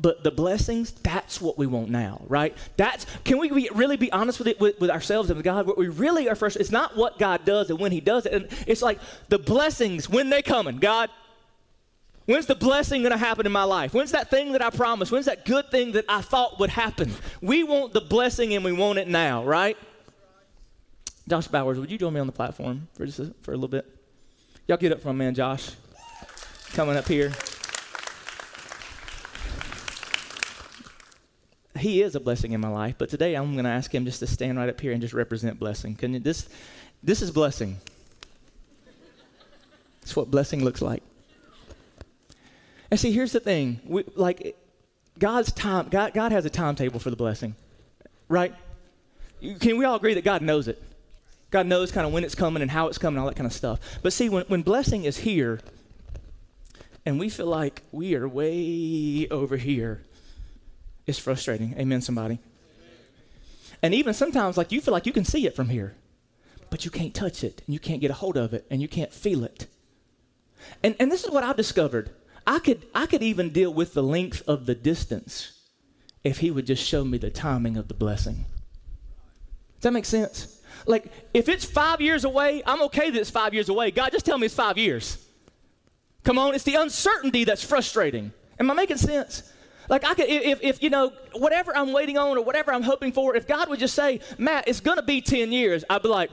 but 0.00 0.24
the 0.24 0.30
blessings, 0.30 0.90
that's 0.90 1.40
what 1.40 1.56
we 1.56 1.66
want 1.66 1.88
now, 1.88 2.22
right? 2.26 2.56
That's 2.76 3.06
can 3.24 3.38
we 3.38 3.68
really 3.70 3.96
be 3.96 4.10
honest 4.10 4.38
with 4.38 4.48
it 4.48 4.60
with, 4.60 4.80
with, 4.80 4.90
ourselves 4.90 5.30
and 5.30 5.36
with 5.36 5.44
God? 5.44 5.66
What 5.66 5.78
we 5.78 5.88
really 5.88 6.28
are 6.28 6.34
first, 6.34 6.56
it's 6.56 6.72
not 6.72 6.96
what 6.96 7.18
God 7.18 7.44
does 7.44 7.70
and 7.70 7.78
when 7.78 7.92
He 7.92 8.00
does 8.00 8.26
it. 8.26 8.32
And 8.32 8.48
it's 8.66 8.82
like 8.82 8.98
the 9.28 9.38
blessings 9.38 10.08
when 10.08 10.30
they 10.30 10.42
coming. 10.42 10.78
God, 10.78 11.10
when's 12.26 12.46
the 12.46 12.56
blessing 12.56 13.02
going 13.02 13.12
to 13.12 13.18
happen 13.18 13.46
in 13.46 13.52
my 13.52 13.62
life? 13.62 13.94
When's 13.94 14.10
that 14.10 14.30
thing 14.30 14.52
that 14.52 14.62
I 14.62 14.70
promised? 14.70 15.12
When's 15.12 15.26
that 15.26 15.44
good 15.44 15.70
thing 15.70 15.92
that 15.92 16.06
I 16.08 16.22
thought 16.22 16.58
would 16.58 16.70
happen? 16.70 17.12
We 17.40 17.62
want 17.62 17.92
the 17.92 18.00
blessing 18.00 18.52
and 18.54 18.64
we 18.64 18.72
want 18.72 18.98
it 18.98 19.06
now, 19.06 19.44
right? 19.44 19.76
Josh 21.28 21.46
Bowers, 21.46 21.78
would 21.78 21.90
you 21.90 21.98
join 21.98 22.12
me 22.12 22.20
on 22.20 22.26
the 22.26 22.32
platform 22.32 22.88
for 22.94 23.06
just 23.06 23.20
a, 23.20 23.32
for 23.42 23.52
a 23.52 23.54
little 23.54 23.68
bit? 23.68 23.86
Y'all 24.66 24.76
get 24.76 24.92
up 24.92 25.00
from 25.00 25.16
man, 25.16 25.34
Josh. 25.34 25.70
Coming 26.72 26.96
up 26.96 27.06
here. 27.06 27.32
He 31.76 32.02
is 32.02 32.14
a 32.14 32.20
blessing 32.20 32.52
in 32.52 32.60
my 32.60 32.68
life, 32.68 32.94
but 32.98 33.08
today 33.08 33.34
I'm 33.34 33.52
going 33.52 33.64
to 33.64 33.70
ask 33.70 33.92
him 33.94 34.04
just 34.04 34.20
to 34.20 34.26
stand 34.26 34.58
right 34.58 34.68
up 34.68 34.80
here 34.80 34.92
and 34.92 35.00
just 35.00 35.14
represent 35.14 35.58
blessing. 35.58 35.94
Can 35.96 36.14
you, 36.14 36.20
this, 36.20 36.48
this 37.02 37.20
is 37.20 37.30
blessing. 37.30 37.78
It's 40.02 40.14
what 40.14 40.30
blessing 40.30 40.64
looks 40.64 40.82
like. 40.82 41.02
And 42.90 43.00
see, 43.00 43.10
here's 43.10 43.32
the 43.32 43.40
thing: 43.40 43.80
we, 43.86 44.04
like 44.14 44.56
God's 45.18 45.50
time, 45.50 45.88
God, 45.88 46.14
God 46.14 46.32
has 46.32 46.44
a 46.44 46.50
timetable 46.50 47.00
for 47.00 47.10
the 47.10 47.16
blessing, 47.16 47.56
right? 48.28 48.54
Can 49.60 49.78
we 49.78 49.84
all 49.84 49.96
agree 49.96 50.14
that 50.14 50.24
God 50.24 50.42
knows 50.42 50.68
it? 50.68 50.80
God 51.50 51.66
knows 51.66 51.92
kind 51.92 52.06
of 52.06 52.12
when 52.12 52.24
it's 52.24 52.34
coming 52.34 52.62
and 52.62 52.70
how 52.70 52.88
it's 52.88 52.98
coming, 52.98 53.18
all 53.18 53.26
that 53.26 53.36
kind 53.36 53.46
of 53.46 53.52
stuff. 53.52 53.80
But 54.02 54.12
see, 54.12 54.28
when, 54.28 54.44
when 54.46 54.62
blessing 54.62 55.04
is 55.04 55.18
here, 55.18 55.60
and 57.06 57.18
we 57.18 57.28
feel 57.28 57.46
like 57.46 57.82
we 57.92 58.14
are 58.14 58.28
way 58.28 59.28
over 59.30 59.56
here, 59.56 60.02
it's 61.06 61.18
frustrating. 61.18 61.74
Amen, 61.78 62.00
somebody. 62.00 62.38
And 63.82 63.92
even 63.92 64.14
sometimes, 64.14 64.56
like 64.56 64.72
you 64.72 64.80
feel 64.80 64.92
like 64.92 65.06
you 65.06 65.12
can 65.12 65.24
see 65.24 65.46
it 65.46 65.54
from 65.54 65.68
here, 65.68 65.94
but 66.70 66.84
you 66.84 66.90
can't 66.90 67.14
touch 67.14 67.44
it, 67.44 67.62
and 67.66 67.74
you 67.74 67.78
can't 67.78 68.00
get 68.00 68.10
a 68.10 68.14
hold 68.14 68.36
of 68.36 68.54
it, 68.54 68.66
and 68.70 68.80
you 68.80 68.88
can't 68.88 69.12
feel 69.12 69.44
it. 69.44 69.66
And, 70.82 70.96
and 70.98 71.12
this 71.12 71.24
is 71.24 71.30
what 71.30 71.44
I've 71.44 71.56
discovered. 71.56 72.10
I 72.46 72.58
could, 72.58 72.86
I 72.94 73.06
could 73.06 73.22
even 73.22 73.50
deal 73.50 73.72
with 73.72 73.94
the 73.94 74.02
length 74.02 74.42
of 74.46 74.66
the 74.66 74.74
distance 74.74 75.60
if 76.22 76.38
He 76.38 76.50
would 76.50 76.66
just 76.66 76.82
show 76.82 77.04
me 77.04 77.18
the 77.18 77.30
timing 77.30 77.76
of 77.76 77.88
the 77.88 77.94
blessing. 77.94 78.46
Does 79.76 79.82
that 79.82 79.92
make 79.92 80.06
sense? 80.06 80.62
Like, 80.86 81.10
if 81.32 81.48
it's 81.48 81.64
five 81.64 82.00
years 82.00 82.24
away, 82.24 82.62
I'm 82.66 82.82
okay 82.82 83.10
that 83.10 83.20
it's 83.20 83.30
five 83.30 83.54
years 83.54 83.68
away. 83.68 83.90
God, 83.90 84.12
just 84.12 84.26
tell 84.26 84.38
me 84.38 84.46
it's 84.46 84.54
five 84.54 84.78
years. 84.78 85.18
Come 86.24 86.38
on, 86.38 86.54
it's 86.54 86.64
the 86.64 86.76
uncertainty 86.76 87.44
that's 87.44 87.62
frustrating. 87.62 88.32
Am 88.58 88.70
I 88.70 88.74
making 88.74 88.96
sense? 88.96 89.50
Like 89.88 90.04
I 90.04 90.14
could, 90.14 90.28
if, 90.28 90.62
if 90.62 90.82
you 90.82 90.90
know, 90.90 91.12
whatever 91.34 91.76
I'm 91.76 91.92
waiting 91.92 92.18
on 92.18 92.36
or 92.36 92.44
whatever 92.44 92.72
I'm 92.72 92.82
hoping 92.82 93.12
for, 93.12 93.36
if 93.36 93.46
God 93.46 93.68
would 93.68 93.78
just 93.78 93.94
say, 93.94 94.20
Matt, 94.38 94.68
it's 94.68 94.80
gonna 94.80 95.02
be 95.02 95.20
10 95.20 95.52
years, 95.52 95.84
I'd 95.88 96.02
be 96.02 96.08
like, 96.08 96.30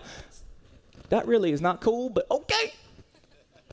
that 1.10 1.28
really 1.28 1.52
is 1.52 1.62
not 1.62 1.82
cool, 1.82 2.10
but 2.10 2.26
okay. 2.32 2.74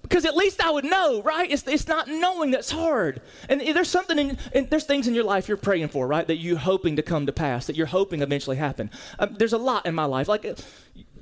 Because 0.02 0.24
at 0.24 0.36
least 0.36 0.64
I 0.64 0.70
would 0.70 0.84
know, 0.84 1.22
right? 1.22 1.50
It's, 1.50 1.66
it's 1.68 1.86
not 1.86 2.08
knowing 2.08 2.50
that's 2.50 2.70
hard. 2.70 3.20
And 3.48 3.60
there's 3.60 3.90
something 3.90 4.18
in, 4.18 4.38
and 4.54 4.70
there's 4.70 4.84
things 4.84 5.06
in 5.06 5.14
your 5.14 5.24
life 5.24 5.48
you're 5.48 5.56
praying 5.56 5.88
for, 5.88 6.06
right? 6.06 6.26
That 6.26 6.36
you're 6.36 6.56
hoping 6.56 6.96
to 6.96 7.02
come 7.02 7.26
to 7.26 7.32
pass, 7.32 7.66
that 7.66 7.76
you're 7.76 7.86
hoping 7.86 8.22
eventually 8.22 8.56
happen. 8.56 8.90
Um, 9.18 9.36
there's 9.38 9.52
a 9.52 9.58
lot 9.58 9.86
in 9.86 9.94
my 9.94 10.06
life. 10.06 10.26
Like, 10.26 10.44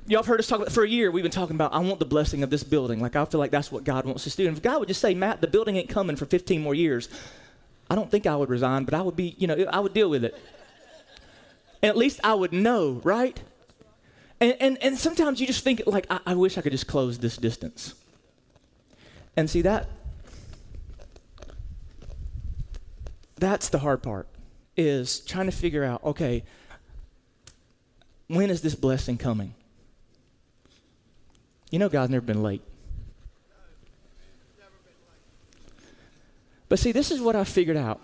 y'all 0.07 0.19
have 0.19 0.25
heard 0.25 0.39
us 0.39 0.47
talk 0.47 0.61
about, 0.61 0.71
for 0.71 0.83
a 0.83 0.89
year, 0.89 1.11
we've 1.11 1.23
been 1.23 1.31
talking 1.31 1.55
about, 1.55 1.73
I 1.73 1.79
want 1.79 1.99
the 1.99 2.05
blessing 2.05 2.43
of 2.43 2.49
this 2.49 2.63
building. 2.63 3.01
Like, 3.01 3.15
I 3.15 3.25
feel 3.25 3.39
like 3.39 3.51
that's 3.51 3.71
what 3.71 3.83
God 3.83 4.05
wants 4.05 4.25
us 4.25 4.35
to 4.35 4.43
do. 4.43 4.47
And 4.47 4.55
if 4.55 4.63
God 4.63 4.79
would 4.79 4.87
just 4.87 5.01
say, 5.01 5.13
Matt, 5.13 5.41
the 5.41 5.47
building 5.47 5.75
ain't 5.75 5.89
coming 5.89 6.15
for 6.15 6.25
15 6.25 6.61
more 6.61 6.73
years, 6.73 7.09
I 7.89 7.95
don't 7.95 8.11
think 8.11 8.25
I 8.27 8.35
would 8.35 8.49
resign, 8.49 8.83
but 8.83 8.93
I 8.93 9.01
would 9.01 9.15
be, 9.15 9.35
you 9.37 9.47
know, 9.47 9.65
I 9.71 9.79
would 9.79 9.93
deal 9.93 10.09
with 10.09 10.23
it. 10.23 10.35
And 11.81 11.89
at 11.89 11.97
least 11.97 12.19
I 12.23 12.33
would 12.33 12.51
know, 12.51 13.01
right? 13.03 13.39
And, 14.39 14.55
and, 14.59 14.77
and 14.83 14.97
sometimes 14.97 15.39
you 15.39 15.47
just 15.47 15.63
think, 15.63 15.83
like, 15.85 16.05
I, 16.09 16.19
I 16.27 16.35
wish 16.35 16.57
I 16.57 16.61
could 16.61 16.71
just 16.71 16.87
close 16.87 17.19
this 17.19 17.37
distance. 17.37 17.95
And 19.35 19.49
see, 19.49 19.61
that, 19.61 19.87
that's 23.35 23.69
the 23.69 23.79
hard 23.79 24.03
part, 24.03 24.27
is 24.75 25.19
trying 25.21 25.45
to 25.45 25.51
figure 25.51 25.83
out, 25.83 26.03
okay, 26.03 26.43
when 28.27 28.49
is 28.49 28.61
this 28.61 28.75
blessing 28.75 29.17
coming? 29.17 29.53
You 31.71 31.79
know, 31.79 31.89
God's 31.89 32.11
never 32.11 32.25
been 32.25 32.43
late. 32.43 32.61
But 36.69 36.79
see, 36.79 36.91
this 36.91 37.11
is 37.11 37.21
what 37.21 37.35
I 37.35 37.43
figured 37.43 37.77
out 37.77 38.01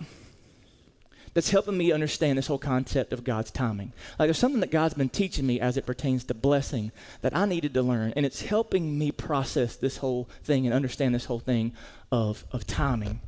that's 1.34 1.50
helping 1.50 1.76
me 1.76 1.92
understand 1.92 2.38
this 2.38 2.46
whole 2.46 2.58
concept 2.58 3.12
of 3.12 3.24
God's 3.24 3.50
timing. 3.50 3.92
Like 4.18 4.28
there's 4.28 4.38
something 4.38 4.60
that 4.60 4.70
God's 4.70 4.94
been 4.94 5.08
teaching 5.08 5.46
me 5.46 5.60
as 5.60 5.76
it 5.76 5.84
pertains 5.84 6.24
to 6.24 6.34
blessing 6.34 6.92
that 7.22 7.36
I 7.36 7.44
needed 7.44 7.74
to 7.74 7.82
learn, 7.82 8.12
and 8.16 8.24
it's 8.24 8.42
helping 8.42 8.96
me 8.98 9.10
process 9.10 9.76
this 9.76 9.98
whole 9.98 10.28
thing 10.44 10.64
and 10.64 10.74
understand 10.74 11.14
this 11.14 11.24
whole 11.24 11.40
thing 11.40 11.72
of, 12.12 12.44
of 12.52 12.66
timing. 12.66 13.20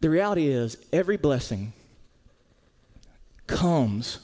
The 0.00 0.10
reality 0.10 0.48
is, 0.48 0.76
every 0.92 1.16
blessing 1.16 1.72
comes 3.46 4.18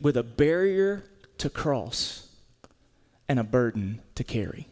with 0.00 0.16
a 0.16 0.22
barrier 0.22 1.04
to 1.38 1.48
cross 1.48 2.28
and 3.28 3.38
a 3.38 3.44
burden 3.44 4.02
to 4.16 4.24
carry. 4.24 4.68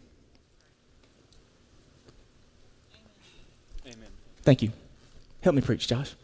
Thank 4.44 4.62
you. 4.62 4.72
Help 5.42 5.56
me 5.56 5.62
preach, 5.62 5.88
Josh. 5.88 6.14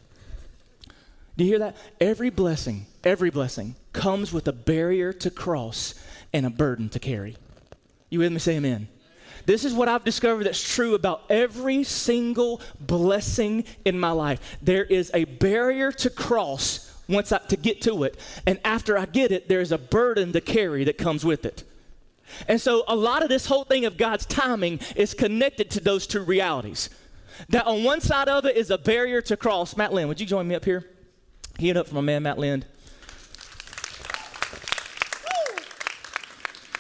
Do 1.37 1.45
you 1.45 1.51
hear 1.51 1.59
that? 1.61 1.77
Every 2.01 2.31
blessing, 2.31 2.87
every 3.03 3.31
blessing 3.31 3.75
comes 3.93 4.33
with 4.33 4.47
a 4.47 4.53
barrier 4.53 5.13
to 5.15 5.31
cross 5.31 5.95
and 6.33 6.45
a 6.45 6.51
burden 6.51 6.89
to 6.91 6.99
carry. 6.99 7.37
You 8.11 8.19
with 8.19 8.33
me? 8.33 8.39
Say 8.39 8.57
amen. 8.57 8.89
This 9.47 9.65
is 9.65 9.73
what 9.73 9.89
I've 9.89 10.05
discovered 10.05 10.45
that's 10.45 10.63
true 10.63 10.95
about 10.95 11.23
every 11.31 11.83
single 11.83 12.61
blessing 12.79 13.65
in 13.85 13.99
my 13.99 14.11
life. 14.11 14.59
There 14.61 14.85
is 14.85 15.11
a 15.15 15.25
barrier 15.25 15.93
to 15.93 16.11
cross 16.11 16.95
once 17.09 17.33
I, 17.33 17.39
to 17.39 17.57
get 17.57 17.81
to 17.83 18.05
it, 18.05 18.19
and 18.47 18.61
after 18.65 18.97
I 18.97 19.07
get 19.07 19.33
it, 19.33 19.49
there's 19.49 19.73
a 19.73 19.79
burden 19.79 20.33
to 20.33 20.41
carry 20.41 20.85
that 20.85 20.99
comes 20.99 21.25
with 21.25 21.45
it. 21.45 21.65
And 22.47 22.61
so 22.61 22.85
a 22.87 22.95
lot 22.95 23.23
of 23.23 23.29
this 23.29 23.47
whole 23.47 23.65
thing 23.65 23.85
of 23.85 23.97
God's 23.97 24.27
timing 24.27 24.79
is 24.95 25.15
connected 25.15 25.71
to 25.73 25.81
those 25.81 26.07
two 26.07 26.23
realities. 26.23 26.91
That 27.49 27.67
on 27.67 27.85
one 27.85 28.01
side 28.01 28.29
of 28.29 28.45
it 28.45 28.57
is 28.57 28.71
a 28.71 28.79
barrier 28.79 29.21
to 29.23 29.37
cross. 29.37 29.77
Matt 29.77 29.93
Lind, 29.93 30.09
would 30.09 30.21
you 30.21 30.27
join 30.27 30.47
me 30.47 30.55
up 30.55 30.65
here? 30.65 30.85
Hand 31.59 31.79
up 31.79 31.89
for 31.89 31.95
my 31.95 32.01
man, 32.01 32.23
Matt 32.23 32.39
Lind. 32.39 32.67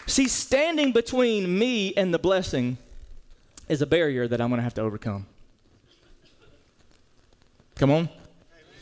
See, 0.06 0.26
standing 0.26 0.92
between 0.92 1.58
me 1.58 1.94
and 1.94 2.12
the 2.12 2.18
blessing 2.18 2.78
is 3.68 3.80
a 3.80 3.86
barrier 3.86 4.26
that 4.26 4.40
I'm 4.40 4.48
going 4.48 4.58
to 4.58 4.64
have 4.64 4.74
to 4.74 4.80
overcome. 4.80 5.26
Come 7.76 7.90
on. 7.92 8.08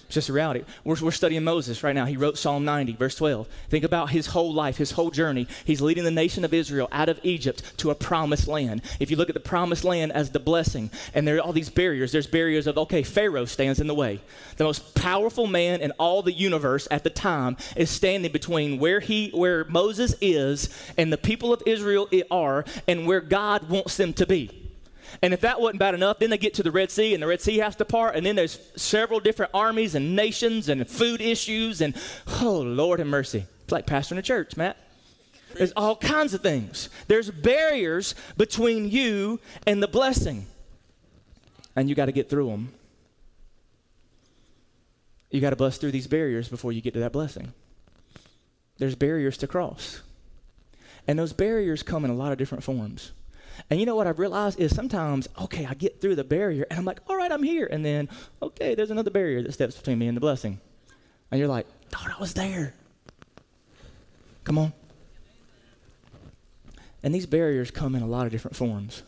It's 0.09 0.15
just 0.15 0.31
a 0.31 0.33
reality. 0.33 0.65
We're, 0.85 0.97
we're 1.03 1.11
studying 1.11 1.45
Moses 1.45 1.83
right 1.83 1.95
now. 1.95 2.07
He 2.07 2.17
wrote 2.17 2.39
Psalm 2.39 2.65
90, 2.65 2.95
verse 2.95 3.15
12. 3.17 3.47
Think 3.69 3.85
about 3.85 4.09
his 4.09 4.29
whole 4.29 4.55
life, 4.55 4.79
his 4.79 4.93
whole 4.93 5.11
journey. 5.11 5.47
He's 5.67 5.83
leading 5.83 6.05
the 6.05 6.11
nation 6.11 6.47
of 6.47 6.55
Israel 6.55 6.89
out 6.93 7.11
of 7.11 7.21
Egypt 7.25 7.63
to 7.77 7.91
a 7.91 7.95
promised 7.95 8.49
land. 8.49 8.81
If 9.01 9.11
you 9.11 9.19
look 9.19 9.29
at 9.29 9.35
the 9.35 9.41
promised 9.41 9.85
land 9.85 10.13
as 10.13 10.31
the 10.31 10.41
blessing, 10.41 10.91
and 11.13 11.29
there 11.29 11.37
are 11.37 11.41
all 11.41 11.53
these 11.53 11.69
barriers, 11.69 12.11
there's 12.11 12.27
barriers 12.27 12.67
of, 12.67 12.79
okay, 12.79 13.03
Pharaoh 13.03 13.45
stands 13.45 13.81
in 13.81 13.87
the 13.87 13.95
way. 13.95 14.19
The 14.57 14.65
most 14.65 14.95
powerful 14.95 15.47
man 15.47 15.83
in 15.83 15.91
all 15.99 16.23
the 16.23 16.33
universe 16.33 16.89
at 16.91 17.05
the 17.05 17.11
time 17.11 17.59
is 17.77 17.91
standing 17.91 18.33
between 18.33 18.79
where 18.79 19.01
he, 19.01 19.29
where 19.35 19.67
Moses 19.67 20.15
is 20.23 20.71
and 20.97 21.13
the 21.13 21.19
people 21.19 21.53
of 21.53 21.63
Israel 21.67 22.09
are 22.31 22.65
and 22.87 23.07
where 23.07 23.21
God 23.21 23.69
wants 23.69 23.99
them 23.99 24.15
to 24.15 24.25
be. 24.25 24.68
And 25.23 25.35
if 25.35 25.41
that 25.41 25.61
wasn't 25.61 25.81
bad 25.81 25.95
enough, 25.95 26.19
then 26.19 26.31
they 26.31 26.39
get 26.39 26.55
to 26.55 26.63
the 26.63 26.71
Red 26.71 26.91
Sea, 26.91 27.15
and 27.15 27.23
the 27.23 27.27
Red 27.27 27.41
Sea 27.41 27.59
has 27.59 27.77
to 27.77 27.85
part, 27.85 28.17
and 28.17 28.25
then 28.25 28.37
there's 28.37 28.59
several 28.77 29.21
different 29.21 29.53
armies 29.55 29.95
and 29.95 30.15
nations 30.15 30.69
and 30.69 30.87
food 30.89 31.21
issues, 31.21 31.81
and 31.81 31.95
oh, 32.41 32.61
Lord 32.61 32.99
have 32.99 33.09
mercy. 33.09 33.45
It's 33.63 33.73
like 33.73 33.87
pastoring 33.87 34.19
a 34.19 34.23
church, 34.23 34.57
Matt. 34.57 34.77
There's 35.55 35.73
all 35.73 35.97
kinds 35.97 36.35
of 36.35 36.43
things. 36.43 36.91
There's 37.07 37.31
barriers 37.31 38.15
between 38.37 38.91
you 38.91 39.41
and 39.67 39.83
the 39.83 39.89
blessing, 39.89 40.47
and 41.75 41.89
you 41.89 41.95
got 41.95 42.07
to 42.07 42.13
get 42.13 42.29
through 42.29 42.49
them. 42.49 42.73
You 45.31 45.41
got 45.41 45.51
to 45.51 45.57
bust 45.57 45.81
through 45.81 45.93
these 45.93 46.07
barriers 46.07 46.49
before 46.49 46.73
you 46.73 46.81
get 46.81 46.95
to 46.95 47.01
that 47.01 47.13
blessing. 47.13 47.53
There's 48.79 48.95
barriers 48.95 49.37
to 49.39 49.47
cross. 49.47 50.01
And 51.07 51.19
those 51.19 51.33
barriers 51.33 51.83
come 51.83 52.05
in 52.05 52.11
a 52.11 52.15
lot 52.15 52.33
of 52.33 52.39
different 52.39 52.65
forms. 52.65 53.13
And 53.71 53.81
you 53.81 53.87
know 53.87 53.97
what 53.97 54.07
I've 54.07 54.19
realized 54.19 54.61
is 54.61 54.75
sometimes, 54.75 55.29
okay, 55.41 55.67
I 55.67 55.75
get 55.75 56.01
through 56.01 56.15
the 56.15 56.25
barrier 56.25 56.67
and 56.71 56.79
I'm 56.79 56.85
like, 56.85 57.01
all 57.09 57.17
right, 57.17 57.31
I'm 57.31 57.43
here. 57.43 57.67
And 57.71 57.85
then, 57.85 58.09
okay, 58.43 58.75
there's 58.75 58.91
another 58.91 59.11
barrier 59.11 59.43
that 59.43 59.53
steps 59.53 59.77
between 59.77 59.99
me 59.99 60.09
and 60.09 60.17
the 60.17 60.21
blessing. 60.21 60.61
And 61.31 61.39
you're 61.39 61.49
like, 61.49 61.67
thought 61.91 62.11
I 62.17 62.21
was 62.21 62.35
there. 62.35 62.75
Come 64.45 64.59
on. 64.59 64.73
And 67.03 67.15
these 67.15 67.27
barriers 67.27 67.71
come 67.71 67.95
in 67.95 68.03
a 68.03 68.07
lot 68.07 68.27
of 68.27 68.33
different 68.33 68.57
forms. 68.57 69.03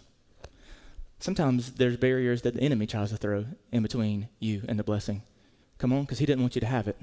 Sometimes 1.19 1.73
there's 1.73 1.97
barriers 1.97 2.43
that 2.43 2.55
the 2.55 2.63
enemy 2.63 2.87
tries 2.87 3.11
to 3.11 3.17
throw 3.17 3.45
in 3.73 3.83
between 3.83 4.29
you 4.39 4.63
and 4.69 4.79
the 4.79 4.85
blessing. 4.85 5.23
Come 5.79 5.93
on, 5.93 6.03
because 6.03 6.19
he 6.19 6.27
didn't 6.27 6.43
want 6.43 6.55
you 6.55 6.61
to 6.61 6.67
have 6.67 6.89
it. 6.89 6.97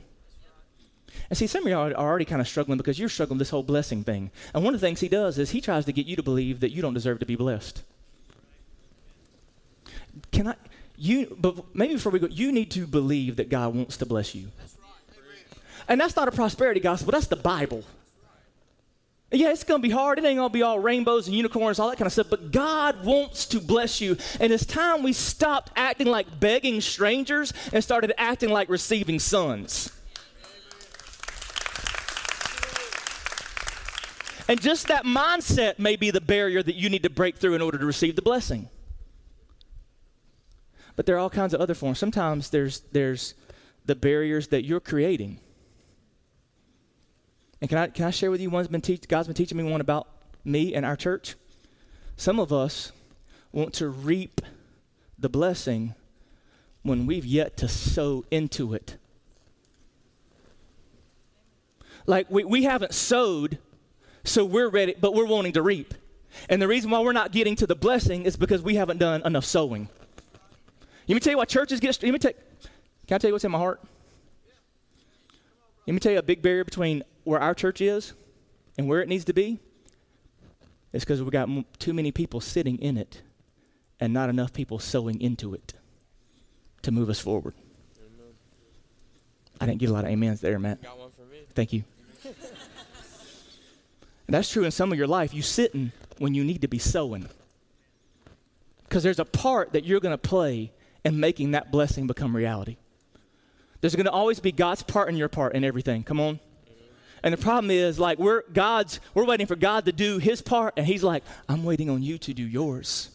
And 1.29 1.37
see, 1.37 1.47
some 1.47 1.63
of 1.63 1.69
y'all 1.69 1.91
are 1.91 1.95
already 1.95 2.25
kind 2.25 2.41
of 2.41 2.47
struggling 2.47 2.77
because 2.77 2.99
you're 2.99 3.09
struggling 3.09 3.39
this 3.39 3.49
whole 3.49 3.63
blessing 3.63 4.03
thing. 4.03 4.31
And 4.53 4.63
one 4.63 4.73
of 4.73 4.79
the 4.79 4.87
things 4.87 4.99
he 4.99 5.09
does 5.09 5.37
is 5.37 5.51
he 5.51 5.61
tries 5.61 5.85
to 5.85 5.91
get 5.91 6.05
you 6.05 6.15
to 6.15 6.23
believe 6.23 6.59
that 6.61 6.71
you 6.71 6.81
don't 6.81 6.93
deserve 6.93 7.19
to 7.19 7.25
be 7.25 7.35
blessed. 7.35 7.81
Can 10.31 10.49
I, 10.49 10.55
you, 10.97 11.35
but 11.39 11.75
maybe 11.75 11.95
before 11.95 12.11
we 12.11 12.19
go, 12.19 12.27
you 12.27 12.51
need 12.51 12.71
to 12.71 12.87
believe 12.87 13.35
that 13.37 13.49
God 13.49 13.75
wants 13.75 13.97
to 13.97 14.05
bless 14.05 14.33
you. 14.33 14.47
And 15.87 16.01
that's 16.01 16.15
not 16.15 16.27
a 16.27 16.31
prosperity 16.31 16.79
gospel, 16.79 17.11
that's 17.11 17.27
the 17.27 17.35
Bible. 17.35 17.83
Yeah, 19.29 19.49
it's 19.51 19.65
going 19.65 19.81
to 19.81 19.85
be 19.85 19.93
hard. 19.93 20.19
It 20.19 20.25
ain't 20.25 20.37
going 20.37 20.49
to 20.49 20.53
be 20.53 20.61
all 20.61 20.79
rainbows 20.79 21.27
and 21.27 21.35
unicorns, 21.35 21.79
all 21.79 21.89
that 21.89 21.97
kind 21.97 22.07
of 22.07 22.13
stuff. 22.13 22.29
But 22.29 22.51
God 22.53 23.03
wants 23.03 23.45
to 23.47 23.59
bless 23.59 23.99
you. 23.99 24.15
And 24.39 24.53
it's 24.53 24.65
time 24.65 25.03
we 25.03 25.11
stopped 25.11 25.69
acting 25.75 26.07
like 26.07 26.39
begging 26.39 26.79
strangers 26.79 27.51
and 27.73 27.83
started 27.83 28.13
acting 28.17 28.49
like 28.49 28.69
receiving 28.69 29.19
sons. 29.19 29.91
And 34.47 34.61
just 34.61 34.87
that 34.87 35.05
mindset 35.05 35.77
may 35.77 35.95
be 35.95 36.09
the 36.09 36.21
barrier 36.21 36.63
that 36.63 36.75
you 36.75 36.89
need 36.89 37.03
to 37.03 37.09
break 37.09 37.37
through 37.37 37.55
in 37.55 37.61
order 37.61 37.77
to 37.77 37.85
receive 37.85 38.15
the 38.15 38.21
blessing. 38.21 38.69
But 40.95 41.05
there 41.05 41.15
are 41.15 41.19
all 41.19 41.29
kinds 41.29 41.53
of 41.53 41.61
other 41.61 41.73
forms. 41.73 41.99
Sometimes 41.99 42.49
there's, 42.49 42.79
there's 42.91 43.33
the 43.85 43.95
barriers 43.95 44.47
that 44.47 44.63
you're 44.63 44.79
creating. 44.79 45.39
And 47.61 47.69
can 47.69 47.77
I, 47.77 47.87
can 47.87 48.05
I 48.05 48.11
share 48.11 48.31
with 48.31 48.41
you 48.41 48.49
one's 48.49 48.67
been 48.67 48.81
teach, 48.81 49.07
God's 49.07 49.27
been 49.27 49.35
teaching 49.35 49.57
me 49.57 49.63
one 49.63 49.81
about 49.81 50.07
me 50.45 50.73
and 50.73 50.85
our 50.85 50.95
church? 50.95 51.35
Some 52.15 52.39
of 52.39 52.53
us 52.53 52.91
want 53.51 53.73
to 53.75 53.89
reap 53.89 54.41
the 55.19 55.29
blessing 55.29 55.93
when 56.83 57.05
we've 57.05 57.25
yet 57.25 57.57
to 57.57 57.67
sow 57.67 58.23
into 58.31 58.73
it. 58.73 58.97
Like 62.05 62.31
we, 62.31 62.43
we 62.43 62.63
haven't 62.63 62.93
sowed 62.93 63.57
so 64.27 64.45
we're 64.45 64.69
ready, 64.69 64.95
but 64.99 65.13
we're 65.13 65.25
wanting 65.25 65.53
to 65.53 65.61
reap. 65.61 65.93
And 66.49 66.61
the 66.61 66.67
reason 66.67 66.91
why 66.91 66.99
we're 66.99 67.13
not 67.13 67.31
getting 67.31 67.55
to 67.57 67.67
the 67.67 67.75
blessing 67.75 68.23
is 68.23 68.35
because 68.35 68.61
we 68.61 68.75
haven't 68.75 68.97
done 68.97 69.21
enough 69.25 69.45
sowing. 69.45 69.89
Let 71.07 71.15
me 71.15 71.19
tell 71.19 71.31
you 71.31 71.37
why 71.37 71.45
churches 71.45 71.79
get. 71.79 72.01
Let 72.03 72.11
me 72.11 72.19
tell. 72.19 72.33
Can 73.07 73.15
I 73.15 73.17
tell 73.17 73.29
you 73.29 73.33
what's 73.33 73.45
in 73.45 73.51
my 73.51 73.57
heart? 73.57 73.81
Let 75.87 75.93
me 75.93 75.99
tell 75.99 76.11
you 76.11 76.19
a 76.19 76.23
big 76.23 76.41
barrier 76.41 76.65
between 76.65 77.03
where 77.23 77.39
our 77.39 77.53
church 77.53 77.79
is 77.79 78.13
and 78.77 78.89
where 78.89 79.01
it 79.01 79.07
needs 79.07 79.23
to 79.25 79.33
be. 79.33 79.59
It's 80.91 81.05
because 81.05 81.23
we 81.23 81.31
got 81.31 81.49
m- 81.49 81.65
too 81.79 81.93
many 81.93 82.11
people 82.11 82.41
sitting 82.41 82.77
in 82.79 82.97
it, 82.97 83.21
and 83.99 84.13
not 84.13 84.29
enough 84.29 84.51
people 84.51 84.79
sowing 84.79 85.21
into 85.21 85.53
it 85.53 85.73
to 86.81 86.91
move 86.91 87.09
us 87.09 87.19
forward. 87.19 87.53
Amen. 87.97 88.33
I 89.61 89.65
didn't 89.65 89.79
get 89.79 89.89
a 89.89 89.93
lot 89.93 90.05
of 90.05 90.11
amens 90.11 90.41
there, 90.41 90.59
Matt. 90.59 90.81
Got 90.83 90.97
one 90.99 91.11
for 91.11 91.21
me. 91.23 91.39
Thank 91.55 91.71
you. 91.71 91.83
And 94.27 94.33
that's 94.33 94.51
true 94.51 94.65
in 94.65 94.71
some 94.71 94.91
of 94.91 94.97
your 94.97 95.07
life. 95.07 95.33
You 95.33 95.41
sitting 95.41 95.91
when 96.17 96.33
you 96.33 96.43
need 96.43 96.61
to 96.61 96.67
be 96.67 96.79
sowing. 96.79 97.27
Because 98.83 99.03
there's 99.03 99.19
a 99.19 99.25
part 99.25 99.73
that 99.73 99.85
you're 99.85 99.99
going 99.99 100.13
to 100.13 100.17
play 100.17 100.71
in 101.03 101.19
making 101.19 101.51
that 101.51 101.71
blessing 101.71 102.07
become 102.07 102.35
reality. 102.35 102.77
There's 103.79 103.95
going 103.95 104.05
to 104.05 104.11
always 104.11 104.39
be 104.39 104.51
God's 104.51 104.83
part 104.83 105.09
and 105.09 105.17
your 105.17 105.29
part 105.29 105.55
in 105.55 105.63
everything. 105.63 106.03
Come 106.03 106.19
on. 106.19 106.39
And 107.23 107.33
the 107.33 107.37
problem 107.37 107.71
is, 107.71 107.99
like, 107.99 108.19
we're 108.19 108.43
God's, 108.53 108.99
we're 109.13 109.25
waiting 109.25 109.47
for 109.47 109.55
God 109.55 109.85
to 109.85 109.91
do 109.91 110.19
his 110.19 110.41
part, 110.41 110.75
and 110.77 110.85
he's 110.85 111.03
like, 111.03 111.23
I'm 111.49 111.63
waiting 111.63 111.89
on 111.89 112.03
you 112.03 112.17
to 112.19 112.33
do 112.33 112.43
yours. 112.43 113.09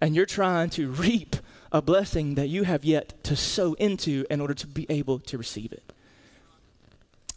And 0.00 0.14
you're 0.14 0.26
trying 0.26 0.70
to 0.70 0.90
reap 0.90 1.36
a 1.70 1.80
blessing 1.80 2.34
that 2.34 2.48
you 2.48 2.64
have 2.64 2.84
yet 2.84 3.24
to 3.24 3.36
sow 3.36 3.74
into 3.74 4.26
in 4.28 4.40
order 4.40 4.54
to 4.54 4.66
be 4.66 4.86
able 4.90 5.20
to 5.20 5.38
receive 5.38 5.72
it. 5.72 5.91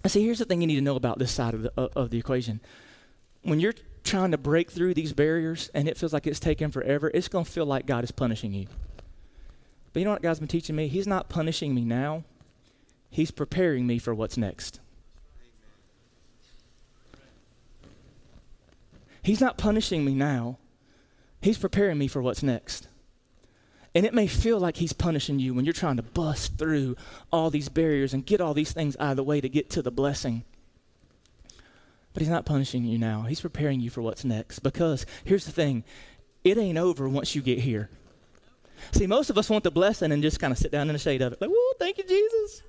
See, 0.07 0.23
here's 0.23 0.39
the 0.39 0.45
thing 0.45 0.61
you 0.61 0.67
need 0.67 0.75
to 0.75 0.81
know 0.81 0.95
about 0.95 1.19
this 1.19 1.31
side 1.31 1.53
of 1.53 1.63
the, 1.63 1.71
of 1.75 2.09
the 2.11 2.19
equation. 2.19 2.59
When 3.41 3.59
you're 3.59 3.73
trying 4.03 4.31
to 4.31 4.37
break 4.37 4.71
through 4.71 4.93
these 4.93 5.13
barriers 5.13 5.69
and 5.73 5.87
it 5.87 5.97
feels 5.97 6.13
like 6.13 6.27
it's 6.27 6.39
taking 6.39 6.71
forever, 6.71 7.09
it's 7.13 7.27
going 7.27 7.45
to 7.45 7.51
feel 7.51 7.65
like 7.65 7.85
God 7.85 8.03
is 8.03 8.11
punishing 8.11 8.53
you. 8.53 8.67
But 9.93 9.99
you 9.99 10.05
know 10.05 10.11
what 10.11 10.21
God's 10.21 10.39
been 10.39 10.47
teaching 10.47 10.75
me? 10.75 10.87
He's 10.87 11.07
not 11.07 11.29
punishing 11.29 11.73
me 11.73 11.83
now, 11.83 12.23
He's 13.09 13.31
preparing 13.31 13.87
me 13.87 13.97
for 13.97 14.13
what's 14.13 14.37
next. 14.37 14.79
He's 19.23 19.41
not 19.41 19.57
punishing 19.57 20.05
me 20.05 20.13
now, 20.13 20.57
He's 21.41 21.57
preparing 21.57 21.97
me 21.97 22.07
for 22.07 22.21
what's 22.21 22.43
next. 22.43 22.87
And 23.95 24.05
it 24.05 24.13
may 24.13 24.27
feel 24.27 24.59
like 24.59 24.75
he's 24.75 24.91
punishing 24.91 25.39
you 25.39 25.53
when 25.53 25.63
you're 25.63 25.73
trying 25.73 25.95
to 25.95 26.03
bust 26.03 26.57
through 26.57 26.97
all 27.31 27.49
these 27.49 27.69
barriers 27.69 28.13
and 28.13 28.25
get 28.25 28.41
all 28.41 28.53
these 28.53 28.73
things 28.73 28.97
out 28.99 29.11
of 29.11 29.15
the 29.15 29.23
way 29.23 29.39
to 29.39 29.47
get 29.47 29.69
to 29.71 29.81
the 29.81 29.89
blessing. 29.89 30.43
But 32.13 32.21
he's 32.21 32.29
not 32.29 32.45
punishing 32.45 32.83
you 32.83 32.97
now. 32.97 33.23
He's 33.23 33.39
preparing 33.39 33.79
you 33.79 33.89
for 33.89 34.01
what's 34.01 34.25
next. 34.25 34.59
Because 34.59 35.05
here's 35.23 35.45
the 35.45 35.53
thing 35.53 35.85
it 36.43 36.57
ain't 36.57 36.77
over 36.77 37.07
once 37.07 37.35
you 37.35 37.41
get 37.41 37.59
here. 37.59 37.89
See, 38.91 39.07
most 39.07 39.29
of 39.29 39.37
us 39.37 39.49
want 39.49 39.63
the 39.63 39.71
blessing 39.71 40.11
and 40.11 40.21
just 40.21 40.39
kind 40.39 40.51
of 40.51 40.57
sit 40.57 40.71
down 40.71 40.89
in 40.89 40.93
the 40.93 40.99
shade 40.99 41.21
of 41.21 41.31
it. 41.31 41.41
Like, 41.41 41.49
whoa, 41.49 41.73
thank 41.79 41.97
you, 41.97 42.03
Jesus. 42.03 42.63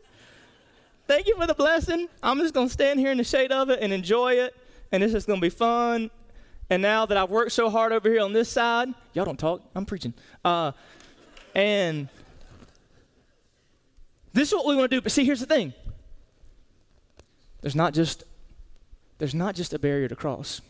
Thank 1.08 1.26
you 1.26 1.36
for 1.36 1.46
the 1.46 1.54
blessing. 1.54 2.08
I'm 2.22 2.38
just 2.38 2.54
going 2.54 2.68
to 2.68 2.72
stand 2.72 3.00
here 3.00 3.10
in 3.10 3.18
the 3.18 3.24
shade 3.24 3.50
of 3.50 3.68
it 3.70 3.80
and 3.82 3.92
enjoy 3.92 4.34
it. 4.34 4.54
And 4.92 5.02
it's 5.02 5.12
just 5.12 5.26
going 5.26 5.40
to 5.40 5.44
be 5.44 5.50
fun. 5.50 6.10
And 6.70 6.82
now 6.82 7.06
that 7.06 7.16
I've 7.16 7.30
worked 7.30 7.52
so 7.52 7.70
hard 7.70 7.92
over 7.92 8.08
here 8.08 8.22
on 8.22 8.32
this 8.32 8.48
side, 8.48 8.88
y'all 9.12 9.24
don't 9.24 9.38
talk, 9.38 9.62
I'm 9.74 9.86
preaching. 9.86 10.14
Uh, 10.44 10.72
and 11.56 12.10
this 14.34 14.48
is 14.48 14.54
what 14.54 14.66
we 14.66 14.76
want 14.76 14.90
to 14.90 14.96
do. 14.98 15.00
But 15.00 15.10
see, 15.10 15.24
here's 15.24 15.40
the 15.40 15.46
thing. 15.46 15.72
There's 17.62 17.74
not 17.74 17.94
just 17.94 18.24
there's 19.18 19.34
not 19.34 19.54
just 19.54 19.72
a 19.72 19.78
barrier 19.78 20.06
to 20.06 20.14
cross. 20.14 20.60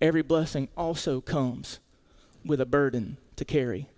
Every 0.00 0.22
blessing 0.22 0.68
also 0.76 1.20
comes 1.20 1.80
with 2.44 2.60
a 2.60 2.66
burden 2.66 3.16
to 3.34 3.44
carry. 3.44 3.88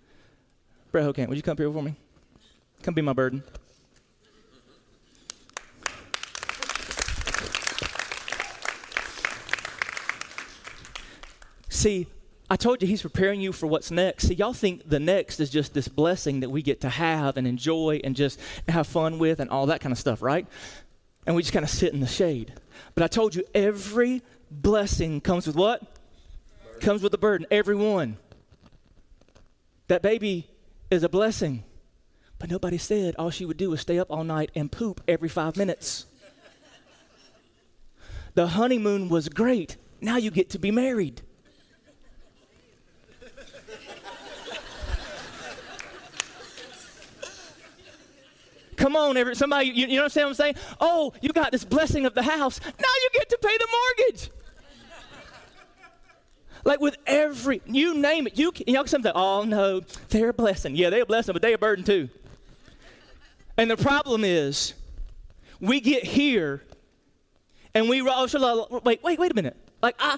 Brett 0.91 1.05
Hokan, 1.05 1.27
would 1.27 1.37
you 1.37 1.43
come 1.43 1.57
here 1.57 1.71
for 1.71 1.83
me? 1.83 1.95
Come 2.81 2.95
be 2.95 3.03
my 3.03 3.13
burden. 3.13 3.43
See, 11.69 12.07
I 12.51 12.55
told 12.55 12.81
you 12.81 12.87
he's 12.87 13.03
preparing 13.03 13.41
you 13.41 13.51
for 13.51 13.67
what's 13.67 13.91
next. 13.91 14.27
See, 14.27 14.33
y'all 14.33 14.53
think 14.53 14.89
the 14.89 14.99
next 14.99 15.39
is 15.39 15.51
just 15.51 15.73
this 15.73 15.87
blessing 15.87 16.39
that 16.39 16.49
we 16.49 16.63
get 16.63 16.81
to 16.81 16.89
have 16.89 17.37
and 17.37 17.45
enjoy 17.45 18.01
and 18.03 18.15
just 18.15 18.39
have 18.67 18.87
fun 18.87 19.19
with 19.19 19.39
and 19.39 19.51
all 19.51 19.67
that 19.67 19.81
kind 19.81 19.91
of 19.91 19.99
stuff, 19.99 20.23
right? 20.23 20.47
And 21.27 21.35
we 21.35 21.43
just 21.43 21.53
kind 21.53 21.63
of 21.63 21.69
sit 21.69 21.93
in 21.93 21.99
the 21.99 22.07
shade. 22.07 22.53
But 22.95 23.03
I 23.03 23.07
told 23.07 23.35
you 23.35 23.43
every 23.53 24.23
blessing 24.49 25.21
comes 25.21 25.45
with 25.45 25.55
what? 25.55 25.81
Burden. 25.81 26.81
Comes 26.81 27.03
with 27.03 27.13
a 27.13 27.19
burden. 27.19 27.45
Every 27.51 27.75
one. 27.75 28.17
That 29.87 30.01
baby 30.01 30.49
is 30.89 31.03
a 31.03 31.09
blessing. 31.09 31.63
But 32.39 32.49
nobody 32.49 32.79
said 32.79 33.15
all 33.19 33.29
she 33.29 33.45
would 33.45 33.57
do 33.57 33.69
was 33.69 33.81
stay 33.81 33.99
up 33.99 34.09
all 34.09 34.23
night 34.23 34.49
and 34.55 34.71
poop 34.71 35.01
every 35.07 35.29
five 35.29 35.55
minutes. 35.55 36.07
the 38.33 38.47
honeymoon 38.47 39.07
was 39.07 39.29
great. 39.29 39.77
Now 40.01 40.17
you 40.17 40.31
get 40.31 40.49
to 40.51 40.59
be 40.59 40.71
married. 40.71 41.21
Come 48.89 48.95
on, 48.95 49.17
every, 49.17 49.35
somebody, 49.35 49.67
you, 49.67 49.85
you 49.85 49.97
know 49.97 50.05
what 50.05 50.17
I'm 50.17 50.33
saying? 50.33 50.55
Oh, 50.81 51.13
you 51.21 51.31
got 51.31 51.51
this 51.51 51.63
blessing 51.63 52.07
of 52.07 52.15
the 52.15 52.23
house. 52.23 52.59
Now 52.59 52.71
you 53.03 53.09
get 53.13 53.29
to 53.29 53.37
pay 53.39 53.55
the 53.55 53.67
mortgage. 53.71 54.31
Like 56.65 56.79
with 56.79 56.97
every, 57.05 57.61
you 57.67 57.99
name 57.99 58.25
it, 58.25 58.39
you 58.39 58.51
you 58.65 58.73
know 58.73 58.85
something. 58.85 59.11
Oh 59.13 59.43
no, 59.43 59.81
they're 60.09 60.29
a 60.29 60.33
blessing. 60.33 60.75
Yeah, 60.75 60.89
they're 60.89 61.03
a 61.03 61.05
blessing, 61.05 61.33
but 61.33 61.43
they're 61.43 61.53
a 61.53 61.59
burden 61.59 61.85
too. 61.85 62.09
And 63.57 63.69
the 63.69 63.77
problem 63.77 64.23
is, 64.23 64.73
we 65.59 65.81
get 65.81 66.03
here, 66.03 66.63
and 67.75 67.89
we 67.89 68.01
oh, 68.01 68.81
wait, 68.83 69.03
wait, 69.03 69.19
wait 69.19 69.31
a 69.31 69.35
minute. 69.35 69.55
Like 69.83 69.97
I, 69.99 70.17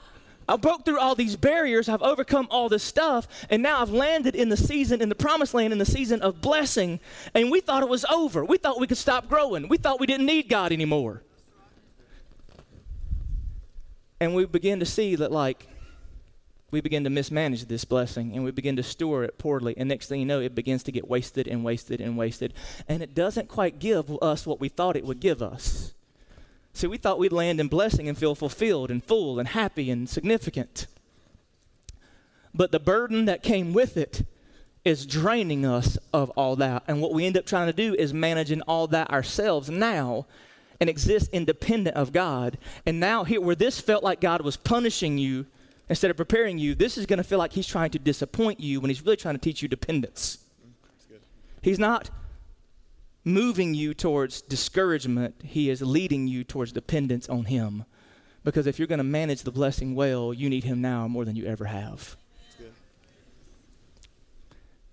I 0.52 0.58
broke 0.58 0.84
through 0.84 1.00
all 1.00 1.16
these 1.16 1.38
barriers. 1.38 1.88
I've 1.88 2.02
overcome 2.02 2.48
all 2.52 2.68
this 2.68 2.84
stuff. 2.84 3.28
And 3.50 3.64
now 3.64 3.82
I've 3.82 3.90
landed 3.90 4.36
in 4.36 4.50
the 4.50 4.58
season, 4.58 5.02
in 5.02 5.08
the 5.08 5.16
promised 5.16 5.54
land, 5.54 5.72
in 5.72 5.80
the 5.80 5.86
season 5.86 6.22
of 6.22 6.42
blessing. 6.42 7.00
And 7.34 7.50
we 7.50 7.62
thought 7.62 7.84
it 7.84 7.90
was 7.90 8.04
over. 8.06 8.44
We 8.44 8.58
thought 8.58 8.80
we 8.80 8.88
could 8.88 8.98
stop 8.98 9.30
growing. 9.30 9.70
We 9.70 9.78
thought 9.78 10.02
we 10.02 10.08
didn't 10.08 10.26
need 10.26 10.50
God 10.50 10.74
anymore. 10.74 11.24
And 14.20 14.36
we 14.36 14.46
begin 14.46 14.82
to 14.82 14.86
see 14.86 15.16
that, 15.16 15.32
like, 15.32 15.68
we 16.70 16.82
begin 16.82 17.06
to 17.06 17.10
mismanage 17.10 17.66
this 17.66 17.86
blessing 17.86 18.34
and 18.34 18.44
we 18.44 18.52
begin 18.52 18.76
to 18.76 18.84
store 18.84 19.24
it 19.24 19.38
poorly. 19.38 19.74
And 19.78 19.88
next 19.88 20.08
thing 20.08 20.20
you 20.20 20.26
know, 20.26 20.42
it 20.42 20.54
begins 20.54 20.84
to 20.84 20.92
get 20.92 21.08
wasted 21.08 21.48
and 21.48 21.64
wasted 21.64 22.02
and 22.02 22.18
wasted. 22.18 22.54
And 22.88 23.02
it 23.02 23.16
doesn't 23.16 23.48
quite 23.48 23.80
give 23.80 24.12
us 24.22 24.46
what 24.46 24.60
we 24.60 24.70
thought 24.70 24.98
it 24.98 25.06
would 25.06 25.22
give 25.22 25.42
us. 25.42 25.94
See, 26.74 26.88
we 26.88 26.98
thought 26.98 27.20
we'd 27.20 27.32
land 27.32 27.60
in 27.60 27.68
blessing 27.68 28.08
and 28.08 28.18
feel 28.18 28.36
fulfilled 28.36 28.90
and 28.90 29.04
full 29.04 29.40
and 29.40 29.50
happy 29.50 29.92
and 29.92 30.10
significant. 30.10 30.88
But 32.54 32.72
the 32.72 32.80
burden 32.80 33.26
that 33.26 33.44
came 33.44 33.74
with 33.74 33.98
it 33.98 34.26
is 34.84 35.06
draining 35.06 35.66
us 35.66 35.98
of 36.14 36.30
all 36.32 36.56
that. 36.58 36.84
And 36.88 37.02
what 37.02 37.14
we 37.14 37.26
end 37.26 37.38
up 37.38 37.46
trying 37.46 37.68
to 37.68 37.74
do 37.74 37.94
is 37.94 38.14
managing 38.14 38.62
all 38.64 38.88
that 38.88 39.12
ourselves 39.12 39.70
now 39.70 40.26
and 40.80 40.90
exist 40.90 41.30
independent 41.32 41.96
of 41.96 42.12
God. 42.12 42.58
And 42.86 43.00
now, 43.00 43.24
here, 43.24 43.40
where 43.40 43.56
this 43.56 43.80
felt 43.80 44.04
like 44.04 44.20
God 44.20 44.42
was 44.42 44.58
punishing 44.58 45.18
you 45.18 45.46
instead 45.88 46.10
of 46.10 46.18
preparing 46.18 46.58
you, 46.58 46.74
this 46.74 46.98
is 46.98 47.06
going 47.06 47.18
to 47.18 47.24
feel 47.24 47.38
like 47.38 47.54
He's 47.54 47.68
trying 47.68 47.92
to 47.92 48.00
disappoint 48.00 48.60
you 48.60 48.82
when 48.82 48.90
He's 48.90 49.06
really 49.06 49.18
trying 49.18 49.36
to 49.36 49.42
teach 49.42 49.62
you 49.62 49.68
dependence. 49.68 50.40
He's 51.62 51.78
not 51.78 52.10
moving 53.24 53.74
you 53.74 53.94
towards 53.94 54.42
discouragement, 54.42 55.36
He 55.44 55.70
is 55.70 55.82
leading 55.82 56.28
you 56.28 56.44
towards 56.44 56.72
dependence 56.72 57.30
on 57.30 57.46
Him. 57.46 57.86
Because 58.44 58.66
if 58.66 58.80
you're 58.80 58.88
going 58.88 58.98
to 58.98 59.04
manage 59.04 59.44
the 59.44 59.52
blessing 59.52 59.94
well, 59.94 60.34
you 60.34 60.50
need 60.50 60.64
Him 60.64 60.82
now 60.82 61.08
more 61.08 61.26
than 61.26 61.36
you 61.36 61.46
ever 61.46 61.66
have. 61.66 62.16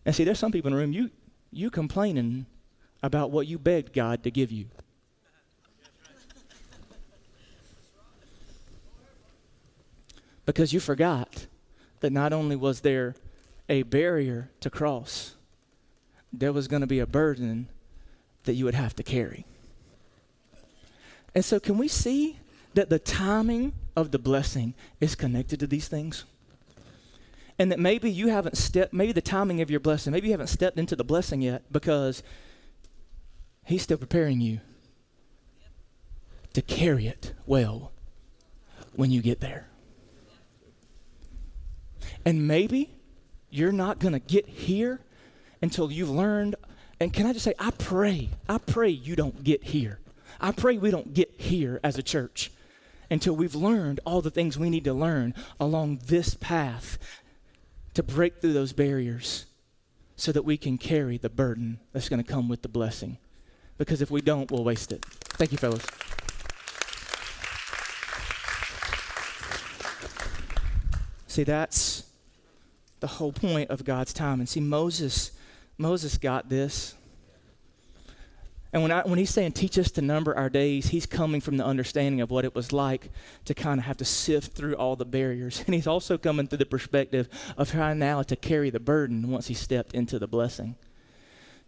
And 0.04 0.14
see, 0.14 0.24
there's 0.24 0.38
some 0.38 0.52
people 0.52 0.68
in 0.68 0.74
the 0.74 0.80
room, 0.80 0.92
you, 0.92 1.10
you 1.50 1.70
complaining 1.70 2.46
about 3.02 3.30
what 3.30 3.46
you 3.46 3.58
begged 3.58 3.92
God 3.92 4.22
to 4.24 4.30
give 4.30 4.50
you. 4.50 4.66
Because 10.46 10.72
you 10.72 10.80
forgot 10.80 11.46
that 12.00 12.10
not 12.10 12.32
only 12.32 12.56
was 12.56 12.80
there 12.80 13.14
a 13.68 13.82
barrier 13.82 14.50
to 14.60 14.70
cross, 14.70 15.34
there 16.32 16.54
was 16.54 16.68
going 16.68 16.80
to 16.80 16.86
be 16.86 17.00
a 17.00 17.06
burden 17.06 17.68
that 18.48 18.54
you 18.54 18.64
would 18.64 18.74
have 18.74 18.96
to 18.96 19.02
carry. 19.02 19.44
And 21.34 21.44
so, 21.44 21.60
can 21.60 21.76
we 21.76 21.86
see 21.86 22.38
that 22.72 22.88
the 22.88 22.98
timing 22.98 23.74
of 23.94 24.10
the 24.10 24.18
blessing 24.18 24.72
is 25.02 25.14
connected 25.14 25.60
to 25.60 25.66
these 25.66 25.86
things? 25.86 26.24
And 27.58 27.70
that 27.70 27.78
maybe 27.78 28.10
you 28.10 28.28
haven't 28.28 28.56
stepped, 28.56 28.94
maybe 28.94 29.12
the 29.12 29.20
timing 29.20 29.60
of 29.60 29.70
your 29.70 29.80
blessing, 29.80 30.14
maybe 30.14 30.28
you 30.28 30.32
haven't 30.32 30.46
stepped 30.46 30.78
into 30.78 30.96
the 30.96 31.04
blessing 31.04 31.42
yet 31.42 31.70
because 31.70 32.22
He's 33.66 33.82
still 33.82 33.98
preparing 33.98 34.40
you 34.40 34.60
to 36.54 36.62
carry 36.62 37.06
it 37.06 37.34
well 37.44 37.92
when 38.94 39.10
you 39.10 39.20
get 39.20 39.40
there. 39.40 39.68
And 42.24 42.48
maybe 42.48 42.94
you're 43.50 43.72
not 43.72 43.98
going 43.98 44.14
to 44.14 44.20
get 44.20 44.48
here 44.48 45.00
until 45.60 45.92
you've 45.92 46.08
learned. 46.08 46.56
And 47.00 47.12
can 47.12 47.26
I 47.26 47.32
just 47.32 47.44
say, 47.44 47.54
I 47.58 47.70
pray, 47.70 48.30
I 48.48 48.58
pray 48.58 48.88
you 48.88 49.14
don't 49.14 49.44
get 49.44 49.64
here. 49.64 50.00
I 50.40 50.52
pray 50.52 50.78
we 50.78 50.90
don't 50.90 51.14
get 51.14 51.32
here 51.36 51.80
as 51.82 51.96
a 51.96 52.02
church 52.02 52.50
until 53.10 53.34
we've 53.34 53.54
learned 53.54 54.00
all 54.04 54.20
the 54.20 54.30
things 54.30 54.58
we 54.58 54.70
need 54.70 54.84
to 54.84 54.92
learn 54.92 55.34
along 55.58 56.00
this 56.06 56.34
path 56.34 56.98
to 57.94 58.02
break 58.02 58.40
through 58.40 58.52
those 58.52 58.72
barriers 58.72 59.46
so 60.16 60.32
that 60.32 60.44
we 60.44 60.56
can 60.56 60.78
carry 60.78 61.16
the 61.16 61.30
burden 61.30 61.78
that's 61.92 62.08
going 62.08 62.22
to 62.22 62.28
come 62.28 62.48
with 62.48 62.62
the 62.62 62.68
blessing. 62.68 63.18
Because 63.78 64.02
if 64.02 64.10
we 64.10 64.20
don't, 64.20 64.50
we'll 64.50 64.64
waste 64.64 64.90
it. 64.90 65.04
Thank 65.04 65.52
you, 65.52 65.58
fellas. 65.58 65.86
See, 71.28 71.44
that's 71.44 72.04
the 72.98 73.06
whole 73.06 73.32
point 73.32 73.70
of 73.70 73.84
God's 73.84 74.12
time. 74.12 74.40
And 74.40 74.48
see, 74.48 74.60
Moses, 74.60 75.30
Moses 75.78 76.18
got 76.18 76.48
this. 76.48 76.94
And 78.72 78.82
when, 78.82 78.92
I, 78.92 79.02
when 79.02 79.18
he's 79.18 79.30
saying, 79.30 79.52
teach 79.52 79.78
us 79.78 79.90
to 79.92 80.02
number 80.02 80.36
our 80.36 80.50
days, 80.50 80.88
he's 80.88 81.06
coming 81.06 81.40
from 81.40 81.56
the 81.56 81.64
understanding 81.64 82.20
of 82.20 82.30
what 82.30 82.44
it 82.44 82.54
was 82.54 82.70
like 82.72 83.10
to 83.46 83.54
kind 83.54 83.80
of 83.80 83.86
have 83.86 83.96
to 83.98 84.04
sift 84.04 84.52
through 84.52 84.74
all 84.74 84.94
the 84.94 85.06
barriers. 85.06 85.64
And 85.66 85.74
he's 85.74 85.86
also 85.86 86.18
coming 86.18 86.46
through 86.46 86.58
the 86.58 86.66
perspective 86.66 87.28
of 87.56 87.70
trying 87.70 87.98
now 87.98 88.22
to 88.22 88.36
carry 88.36 88.68
the 88.68 88.80
burden 88.80 89.30
once 89.30 89.46
he 89.46 89.54
stepped 89.54 89.94
into 89.94 90.18
the 90.18 90.26
blessing. 90.26 90.76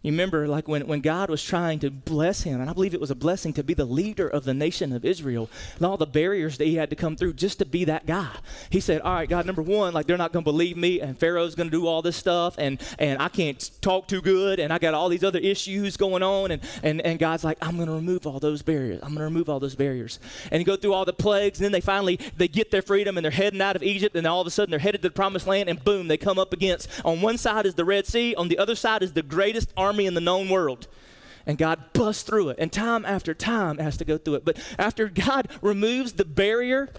You 0.01 0.11
remember, 0.11 0.47
like 0.47 0.67
when, 0.67 0.87
when 0.87 1.01
God 1.01 1.29
was 1.29 1.43
trying 1.43 1.77
to 1.79 1.91
bless 1.91 2.41
him, 2.41 2.59
and 2.59 2.67
I 2.67 2.73
believe 2.73 2.95
it 2.95 2.99
was 2.99 3.11
a 3.11 3.15
blessing 3.15 3.53
to 3.53 3.63
be 3.63 3.75
the 3.75 3.85
leader 3.85 4.27
of 4.27 4.45
the 4.45 4.53
nation 4.53 4.93
of 4.93 5.05
Israel, 5.05 5.47
and 5.75 5.85
all 5.85 5.95
the 5.97 6.07
barriers 6.07 6.57
that 6.57 6.65
he 6.65 6.75
had 6.75 6.89
to 6.89 6.95
come 6.95 7.15
through 7.15 7.33
just 7.33 7.59
to 7.59 7.65
be 7.65 7.85
that 7.85 8.07
guy. 8.07 8.31
He 8.71 8.79
said, 8.79 9.01
All 9.01 9.13
right, 9.13 9.29
God, 9.29 9.45
number 9.45 9.61
one, 9.61 9.93
like 9.93 10.07
they're 10.07 10.17
not 10.17 10.33
going 10.33 10.43
to 10.43 10.51
believe 10.51 10.75
me, 10.75 11.01
and 11.01 11.19
Pharaoh's 11.19 11.53
going 11.53 11.69
to 11.69 11.77
do 11.77 11.85
all 11.85 12.01
this 12.01 12.15
stuff, 12.15 12.55
and, 12.57 12.81
and 12.97 13.21
I 13.21 13.27
can't 13.27 13.69
talk 13.81 14.07
too 14.07 14.21
good, 14.21 14.59
and 14.59 14.73
I 14.73 14.79
got 14.79 14.95
all 14.95 15.07
these 15.07 15.23
other 15.23 15.37
issues 15.37 15.97
going 15.97 16.23
on. 16.23 16.49
And, 16.49 16.63
and, 16.81 17.01
and 17.01 17.19
God's 17.19 17.43
like, 17.43 17.59
I'm 17.61 17.75
going 17.75 17.87
to 17.87 17.93
remove 17.93 18.25
all 18.25 18.39
those 18.39 18.63
barriers. 18.63 19.01
I'm 19.03 19.09
going 19.09 19.19
to 19.19 19.25
remove 19.25 19.49
all 19.49 19.59
those 19.59 19.75
barriers. 19.75 20.19
And 20.51 20.65
go 20.65 20.77
through 20.77 20.93
all 20.93 21.05
the 21.05 21.13
plagues, 21.13 21.59
and 21.59 21.65
then 21.65 21.73
they 21.73 21.81
finally 21.81 22.19
they 22.37 22.47
get 22.47 22.71
their 22.71 22.81
freedom, 22.81 23.19
and 23.19 23.23
they're 23.23 23.31
heading 23.31 23.61
out 23.61 23.75
of 23.75 23.83
Egypt, 23.83 24.15
and 24.15 24.25
all 24.25 24.41
of 24.41 24.47
a 24.47 24.51
sudden 24.51 24.71
they're 24.71 24.79
headed 24.79 25.03
to 25.03 25.09
the 25.09 25.13
promised 25.13 25.45
land, 25.45 25.69
and 25.69 25.83
boom, 25.83 26.07
they 26.07 26.17
come 26.17 26.39
up 26.39 26.53
against 26.53 26.89
on 27.05 27.21
one 27.21 27.37
side 27.37 27.67
is 27.67 27.75
the 27.75 27.85
Red 27.85 28.07
Sea, 28.07 28.33
on 28.33 28.47
the 28.47 28.57
other 28.57 28.75
side 28.75 29.03
is 29.03 29.13
the 29.13 29.21
greatest 29.21 29.71
army 29.77 29.90
in 29.99 30.13
the 30.13 30.21
known 30.21 30.49
world 30.49 30.61
world. 30.61 30.87
And 31.45 31.57
God 31.57 31.93
busts 31.93 32.23
through 32.23 32.49
it. 32.49 32.57
And 32.59 32.71
time 32.71 33.03
after 33.03 33.33
time 33.33 33.79
has 33.79 33.97
to 33.97 34.05
go 34.05 34.17
through 34.17 34.35
it. 34.35 34.45
But 34.45 34.59
after 34.77 35.09
God 35.09 35.47
removes 35.61 36.13
the 36.13 36.25
barrier 36.25 36.89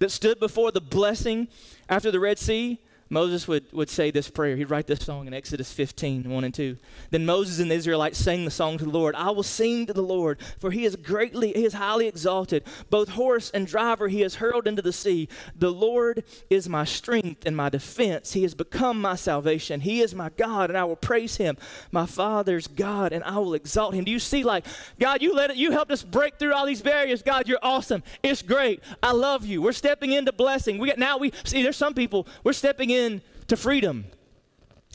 that 0.00 0.10
stood 0.10 0.38
before 0.38 0.70
the 0.70 0.82
blessing 0.82 1.48
after 1.88 2.10
the 2.10 2.20
Red 2.20 2.38
Sea, 2.38 2.78
Moses 3.14 3.46
would, 3.46 3.72
would 3.72 3.88
say 3.88 4.10
this 4.10 4.28
prayer. 4.28 4.56
He'd 4.56 4.70
write 4.70 4.88
this 4.88 5.04
song 5.04 5.28
in 5.28 5.32
Exodus 5.32 5.72
15, 5.72 6.28
1 6.28 6.44
and 6.44 6.52
2. 6.52 6.76
Then 7.10 7.24
Moses 7.24 7.60
and 7.60 7.70
the 7.70 7.76
Israelites 7.76 8.18
sang 8.18 8.44
the 8.44 8.50
song 8.50 8.76
to 8.78 8.84
the 8.84 8.90
Lord. 8.90 9.14
I 9.14 9.30
will 9.30 9.44
sing 9.44 9.86
to 9.86 9.92
the 9.92 10.02
Lord, 10.02 10.40
for 10.58 10.72
he 10.72 10.84
is 10.84 10.96
greatly, 10.96 11.52
he 11.52 11.64
is 11.64 11.74
highly 11.74 12.08
exalted. 12.08 12.64
Both 12.90 13.10
horse 13.10 13.50
and 13.50 13.68
driver 13.68 14.08
he 14.08 14.22
has 14.22 14.34
hurled 14.34 14.66
into 14.66 14.82
the 14.82 14.92
sea. 14.92 15.28
The 15.56 15.70
Lord 15.70 16.24
is 16.50 16.68
my 16.68 16.84
strength 16.84 17.46
and 17.46 17.56
my 17.56 17.68
defense. 17.68 18.32
He 18.32 18.42
has 18.42 18.54
become 18.54 19.00
my 19.00 19.14
salvation. 19.14 19.80
He 19.80 20.00
is 20.00 20.12
my 20.12 20.30
God, 20.30 20.68
and 20.68 20.76
I 20.76 20.84
will 20.84 20.96
praise 20.96 21.36
him. 21.36 21.56
My 21.92 22.06
Father's 22.06 22.66
God, 22.66 23.12
and 23.12 23.22
I 23.22 23.38
will 23.38 23.54
exalt 23.54 23.94
him. 23.94 24.04
Do 24.04 24.10
you 24.10 24.18
see, 24.18 24.42
like, 24.42 24.66
God, 24.98 25.22
you 25.22 25.34
let 25.34 25.50
it, 25.50 25.56
you 25.56 25.70
helped 25.70 25.92
us 25.92 26.02
break 26.02 26.40
through 26.40 26.52
all 26.52 26.66
these 26.66 26.82
barriers. 26.82 27.22
God, 27.22 27.46
you're 27.46 27.58
awesome. 27.62 28.02
It's 28.24 28.42
great. 28.42 28.82
I 29.04 29.12
love 29.12 29.46
you. 29.46 29.62
We're 29.62 29.72
stepping 29.72 30.10
into 30.10 30.32
blessing. 30.32 30.78
We 30.78 30.88
got 30.88 30.98
now 30.98 31.16
we 31.16 31.32
see 31.44 31.62
there's 31.62 31.76
some 31.76 31.94
people, 31.94 32.26
we're 32.42 32.52
stepping 32.52 32.90
in 32.90 33.03
to 33.48 33.56
freedom. 33.56 34.06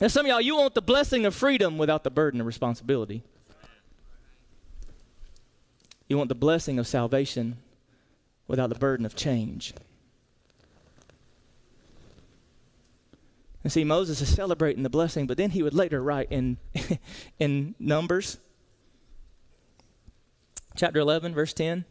And 0.01 0.11
some 0.11 0.25
of 0.25 0.29
y'all, 0.29 0.41
you 0.41 0.55
want 0.55 0.75
the 0.75 0.81
blessing 0.81 1.25
of 1.25 1.35
freedom 1.35 1.77
without 1.77 2.03
the 2.03 2.11
burden 2.11 2.39
of 2.39 2.47
responsibility. 2.47 3.23
You 6.07 6.17
want 6.17 6.29
the 6.29 6.35
blessing 6.35 6.79
of 6.79 6.87
salvation 6.87 7.57
without 8.47 8.69
the 8.69 8.75
burden 8.75 9.05
of 9.05 9.15
change. 9.15 9.73
And 13.63 13.71
see, 13.71 13.83
Moses 13.83 14.21
is 14.21 14.33
celebrating 14.33 14.83
the 14.83 14.89
blessing, 14.89 15.27
but 15.27 15.37
then 15.37 15.51
he 15.51 15.61
would 15.61 15.73
later 15.73 16.01
write 16.01 16.31
in, 16.31 16.57
in 17.39 17.75
Numbers, 17.77 18.37
chapter 20.75 20.99
11, 20.99 21.33
verse 21.33 21.53
10. 21.53 21.85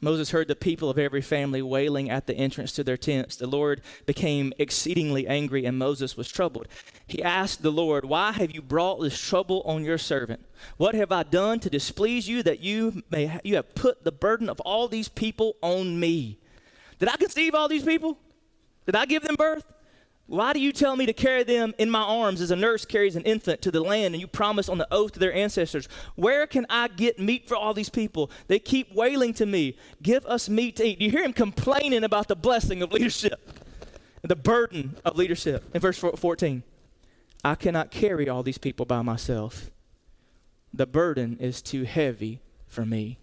Moses 0.00 0.30
heard 0.30 0.48
the 0.48 0.54
people 0.54 0.88
of 0.88 0.98
every 0.98 1.20
family 1.20 1.60
wailing 1.60 2.08
at 2.08 2.26
the 2.26 2.34
entrance 2.34 2.72
to 2.72 2.84
their 2.84 2.96
tents. 2.96 3.36
The 3.36 3.46
Lord 3.46 3.80
became 4.06 4.52
exceedingly 4.58 5.26
angry, 5.26 5.64
and 5.64 5.78
Moses 5.78 6.16
was 6.16 6.30
troubled. 6.30 6.68
He 7.06 7.22
asked 7.22 7.62
the 7.62 7.72
Lord, 7.72 8.04
Why 8.04 8.32
have 8.32 8.52
you 8.54 8.62
brought 8.62 9.00
this 9.00 9.20
trouble 9.20 9.62
on 9.64 9.84
your 9.84 9.98
servant? 9.98 10.44
What 10.76 10.94
have 10.94 11.10
I 11.10 11.24
done 11.24 11.58
to 11.60 11.70
displease 11.70 12.28
you 12.28 12.42
that 12.44 12.60
you, 12.60 13.02
may 13.10 13.26
ha- 13.26 13.40
you 13.42 13.56
have 13.56 13.74
put 13.74 14.04
the 14.04 14.12
burden 14.12 14.48
of 14.48 14.60
all 14.60 14.86
these 14.86 15.08
people 15.08 15.56
on 15.62 15.98
me? 15.98 16.38
Did 16.98 17.08
I 17.08 17.16
conceive 17.16 17.54
all 17.54 17.68
these 17.68 17.84
people? 17.84 18.18
Did 18.86 18.96
I 18.96 19.04
give 19.04 19.22
them 19.22 19.36
birth? 19.36 19.64
Why 20.28 20.52
do 20.52 20.60
you 20.60 20.72
tell 20.72 20.94
me 20.94 21.06
to 21.06 21.14
carry 21.14 21.42
them 21.42 21.72
in 21.78 21.90
my 21.90 22.02
arms 22.02 22.42
as 22.42 22.50
a 22.50 22.56
nurse 22.56 22.84
carries 22.84 23.16
an 23.16 23.22
infant 23.22 23.62
to 23.62 23.70
the 23.70 23.80
land 23.80 24.14
and 24.14 24.20
you 24.20 24.26
promise 24.26 24.68
on 24.68 24.76
the 24.76 24.86
oath 24.90 25.12
to 25.12 25.18
their 25.18 25.32
ancestors? 25.32 25.88
Where 26.16 26.46
can 26.46 26.66
I 26.68 26.88
get 26.88 27.18
meat 27.18 27.48
for 27.48 27.56
all 27.56 27.72
these 27.72 27.88
people? 27.88 28.30
They 28.46 28.58
keep 28.58 28.94
wailing 28.94 29.32
to 29.34 29.46
me, 29.46 29.78
Give 30.02 30.26
us 30.26 30.50
meat 30.50 30.76
to 30.76 30.84
eat. 30.84 31.00
You 31.00 31.10
hear 31.10 31.24
him 31.24 31.32
complaining 31.32 32.04
about 32.04 32.28
the 32.28 32.36
blessing 32.36 32.82
of 32.82 32.92
leadership, 32.92 33.40
and 34.22 34.30
the 34.30 34.36
burden 34.36 34.96
of 35.02 35.16
leadership? 35.16 35.64
In 35.74 35.80
verse 35.80 35.96
14, 35.96 36.62
I 37.42 37.54
cannot 37.54 37.90
carry 37.90 38.28
all 38.28 38.42
these 38.42 38.58
people 38.58 38.84
by 38.84 39.00
myself. 39.00 39.70
The 40.74 40.86
burden 40.86 41.38
is 41.40 41.62
too 41.62 41.84
heavy 41.84 42.42
for 42.66 42.84
me. 42.84 43.16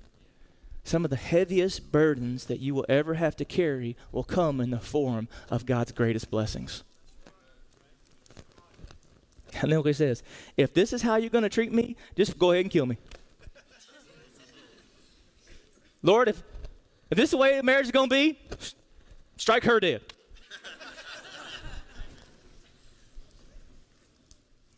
Some 0.84 1.04
of 1.04 1.12
the 1.12 1.18
heaviest 1.18 1.92
burdens 1.92 2.46
that 2.46 2.62
you 2.62 2.74
will 2.74 2.86
ever 2.90 3.14
have 3.14 3.36
to 3.36 3.46
carry 3.46 3.96
will 4.12 4.24
come 4.24 4.60
in 4.60 4.72
the 4.72 4.80
form 4.80 5.28
of 5.52 5.68
God's 5.68 5.92
greatest 5.92 6.32
blessings. 6.32 6.84
And 9.62 9.72
then 9.72 9.80
what 9.80 9.88
he 9.88 9.94
says 9.94 10.24
If 10.58 10.74
this 10.74 10.94
is 10.94 11.02
how 11.02 11.16
you're 11.16 11.30
going 11.30 11.44
to 11.44 11.50
treat 11.50 11.72
me, 11.72 11.96
just 12.16 12.38
go 12.38 12.52
ahead 12.52 12.66
and 12.66 12.72
kill 12.72 12.86
me. 12.86 12.98
Lord, 16.04 16.28
if, 16.28 16.44
if 17.10 17.16
this 17.18 17.26
is 17.26 17.32
the 17.32 17.38
way 17.38 17.60
marriage 17.64 17.86
is 17.86 17.92
going 17.92 18.10
to 18.10 18.16
be, 18.16 18.40
strike 19.38 19.64
her 19.64 19.80
dead. 19.80 20.02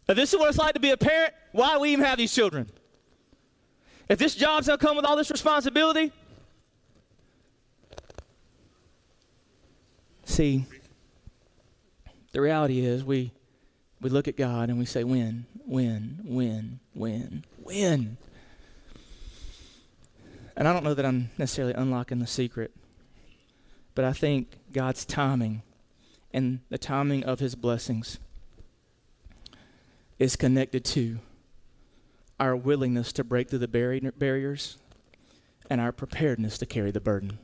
if 0.08 0.16
this 0.16 0.34
is 0.34 0.40
what 0.40 0.48
it's 0.48 0.58
like 0.58 0.74
to 0.76 0.80
be 0.80 0.92
a 0.92 0.98
parent, 0.98 1.34
why 1.52 1.78
we 1.78 1.92
even 1.92 2.06
have 2.06 2.18
these 2.18 2.34
children? 2.34 2.70
If 4.08 4.20
this 4.20 4.36
job's 4.36 4.68
going 4.68 4.80
to 4.80 4.86
come 4.86 4.96
with 4.96 5.06
all 5.06 5.18
this 5.18 5.30
responsibility, 5.30 6.14
see, 10.24 10.66
the 12.32 12.40
reality 12.40 12.86
is 12.86 13.04
we 13.04 13.34
we 14.02 14.10
look 14.10 14.28
at 14.28 14.38
God 14.38 14.70
and 14.70 14.78
we 14.78 14.86
say, 14.86 15.04
When, 15.04 15.46
when, 15.66 16.20
when, 16.24 16.80
when, 16.94 17.46
when. 17.62 18.18
And 20.56 20.68
I 20.68 20.74
don't 20.74 20.84
know 20.84 20.94
that 20.94 21.06
I'm 21.06 21.30
necessarily 21.38 21.74
unlocking 21.74 22.20
the 22.20 22.28
secret, 22.28 22.72
but 23.94 24.06
I 24.06 24.14
think 24.14 24.58
God's 24.72 25.06
timing 25.06 25.62
and 26.34 26.62
the 26.70 26.78
timing 26.78 27.24
of 27.24 27.40
his 27.40 27.56
blessings 27.56 28.20
is 30.20 30.36
connected 30.36 30.84
to 30.84 31.20
our 32.40 32.56
willingness 32.56 33.12
to 33.14 33.24
break 33.24 33.50
through 33.50 33.60
the 33.60 34.12
barriers 34.18 34.78
and 35.70 35.82
our 35.82 35.92
preparedness 35.92 36.58
to 36.58 36.66
carry 36.66 36.92
the 36.92 37.02
burden. 37.02 37.40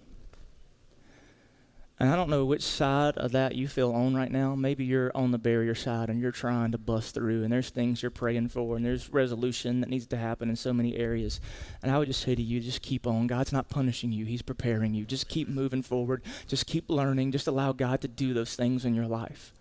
And 2.00 2.10
I 2.10 2.16
don't 2.16 2.30
know 2.30 2.44
which 2.44 2.64
side 2.64 3.18
of 3.18 3.34
that 3.34 3.56
you 3.56 3.68
feel 3.68 3.92
on 3.92 4.16
right 4.16 4.32
now. 4.32 4.56
Maybe 4.56 4.84
you're 4.84 5.12
on 5.14 5.32
the 5.32 5.38
barrier 5.38 5.76
side 5.76 6.10
and 6.10 6.20
you're 6.20 6.32
trying 6.32 6.72
to 6.72 6.78
bust 6.78 7.14
through, 7.14 7.44
and 7.44 7.54
there's 7.54 7.70
things 7.70 8.02
you're 8.02 8.10
praying 8.10 8.50
for, 8.50 8.76
and 8.76 8.84
there's 8.84 9.14
resolution 9.14 9.80
that 9.82 9.90
needs 9.90 10.08
to 10.08 10.18
happen 10.18 10.50
in 10.50 10.56
so 10.56 10.74
many 10.74 10.98
areas. 10.98 11.40
And 11.84 11.92
I 11.92 12.00
would 12.00 12.08
just 12.08 12.22
say 12.22 12.34
to 12.34 12.42
you, 12.42 12.60
just 12.60 12.82
keep 12.82 13.06
on. 13.06 13.28
God's 13.28 13.54
not 13.54 13.70
punishing 13.70 14.12
you, 14.12 14.26
He's 14.26 14.42
preparing 14.42 14.94
you. 14.94 15.06
Just 15.06 15.30
keep 15.30 15.48
moving 15.48 15.84
forward. 15.84 16.24
Just 16.48 16.66
keep 16.66 16.90
learning. 16.90 17.32
Just 17.32 17.48
allow 17.48 17.72
God 17.72 18.02
to 18.02 18.08
do 18.08 18.34
those 18.34 18.56
things 18.56 18.86
in 18.86 18.96
your 18.96 19.08
life. 19.08 19.54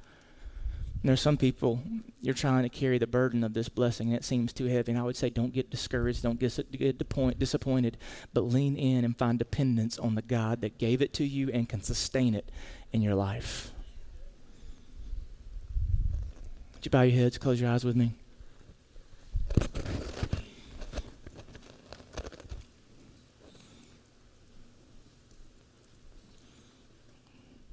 There's 1.04 1.20
some 1.20 1.36
people, 1.36 1.82
you're 2.20 2.34
trying 2.34 2.62
to 2.62 2.68
carry 2.68 2.96
the 2.96 3.08
burden 3.08 3.42
of 3.42 3.54
this 3.54 3.68
blessing, 3.68 4.08
and 4.08 4.16
it 4.16 4.24
seems 4.24 4.52
too 4.52 4.66
heavy. 4.66 4.92
And 4.92 5.00
I 5.00 5.02
would 5.02 5.16
say, 5.16 5.30
don't 5.30 5.52
get 5.52 5.68
discouraged, 5.68 6.22
don't 6.22 6.38
get, 6.38 6.70
get 6.70 6.98
disappointed, 7.38 7.98
but 8.32 8.42
lean 8.42 8.76
in 8.76 9.04
and 9.04 9.18
find 9.18 9.36
dependence 9.36 9.98
on 9.98 10.14
the 10.14 10.22
God 10.22 10.60
that 10.60 10.78
gave 10.78 11.02
it 11.02 11.12
to 11.14 11.24
you 11.24 11.50
and 11.50 11.68
can 11.68 11.82
sustain 11.82 12.36
it 12.36 12.50
in 12.92 13.02
your 13.02 13.16
life. 13.16 13.72
Would 16.74 16.86
you 16.86 16.90
bow 16.90 17.02
your 17.02 17.20
heads, 17.20 17.36
close 17.36 17.60
your 17.60 17.70
eyes 17.70 17.84
with 17.84 17.96
me? 17.96 18.14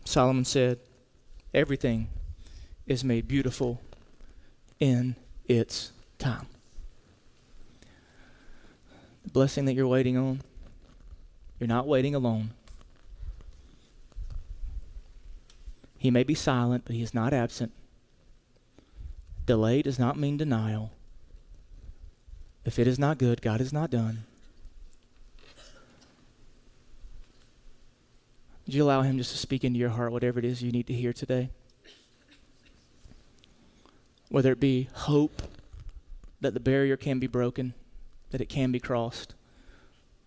Solomon 0.04 0.46
said, 0.46 0.80
Everything 1.54 2.08
is 2.90 3.04
made 3.04 3.28
beautiful 3.28 3.80
in 4.80 5.16
it's 5.46 5.92
time. 6.18 6.48
The 9.24 9.30
blessing 9.30 9.66
that 9.66 9.74
you're 9.74 9.88
waiting 9.88 10.18
on, 10.18 10.42
you're 11.60 11.68
not 11.68 11.88
waiting 11.88 12.16
alone. 12.16 12.50
He 16.00 16.10
may 16.10 16.24
be 16.24 16.34
silent, 16.34 16.84
but 16.86 16.96
he 16.96 17.04
is 17.04 17.14
not 17.14 17.32
absent. 17.32 17.72
Delay 19.46 19.82
does 19.82 20.00
not 20.00 20.18
mean 20.18 20.38
denial. 20.38 20.92
If 22.66 22.80
it 22.80 22.88
is 22.88 22.98
not 22.98 23.18
good, 23.18 23.42
God 23.42 23.62
is 23.62 23.72
not 23.72 23.92
done. 23.92 24.24
Would 28.66 28.74
you 28.74 28.84
allow 28.84 29.02
Him 29.02 29.18
just 29.18 29.32
to 29.32 29.38
speak 29.38 29.64
into 29.64 29.80
your 29.80 29.90
heart 29.90 30.12
whatever 30.12 30.40
it 30.40 30.46
is 30.46 30.62
you 30.62 30.72
need 30.72 30.88
to 30.88 30.94
hear 30.94 31.12
today? 31.12 31.50
Whether 34.30 34.52
it 34.52 34.60
be 34.60 34.90
hope 34.94 35.42
that 36.40 36.54
the 36.54 36.60
barrier 36.60 36.96
can 36.96 37.20
be 37.20 37.28
broken, 37.28 37.74
that 38.32 38.42
it 38.42 38.50
can 38.50 38.72
be 38.72 38.80
crossed, 38.80 39.34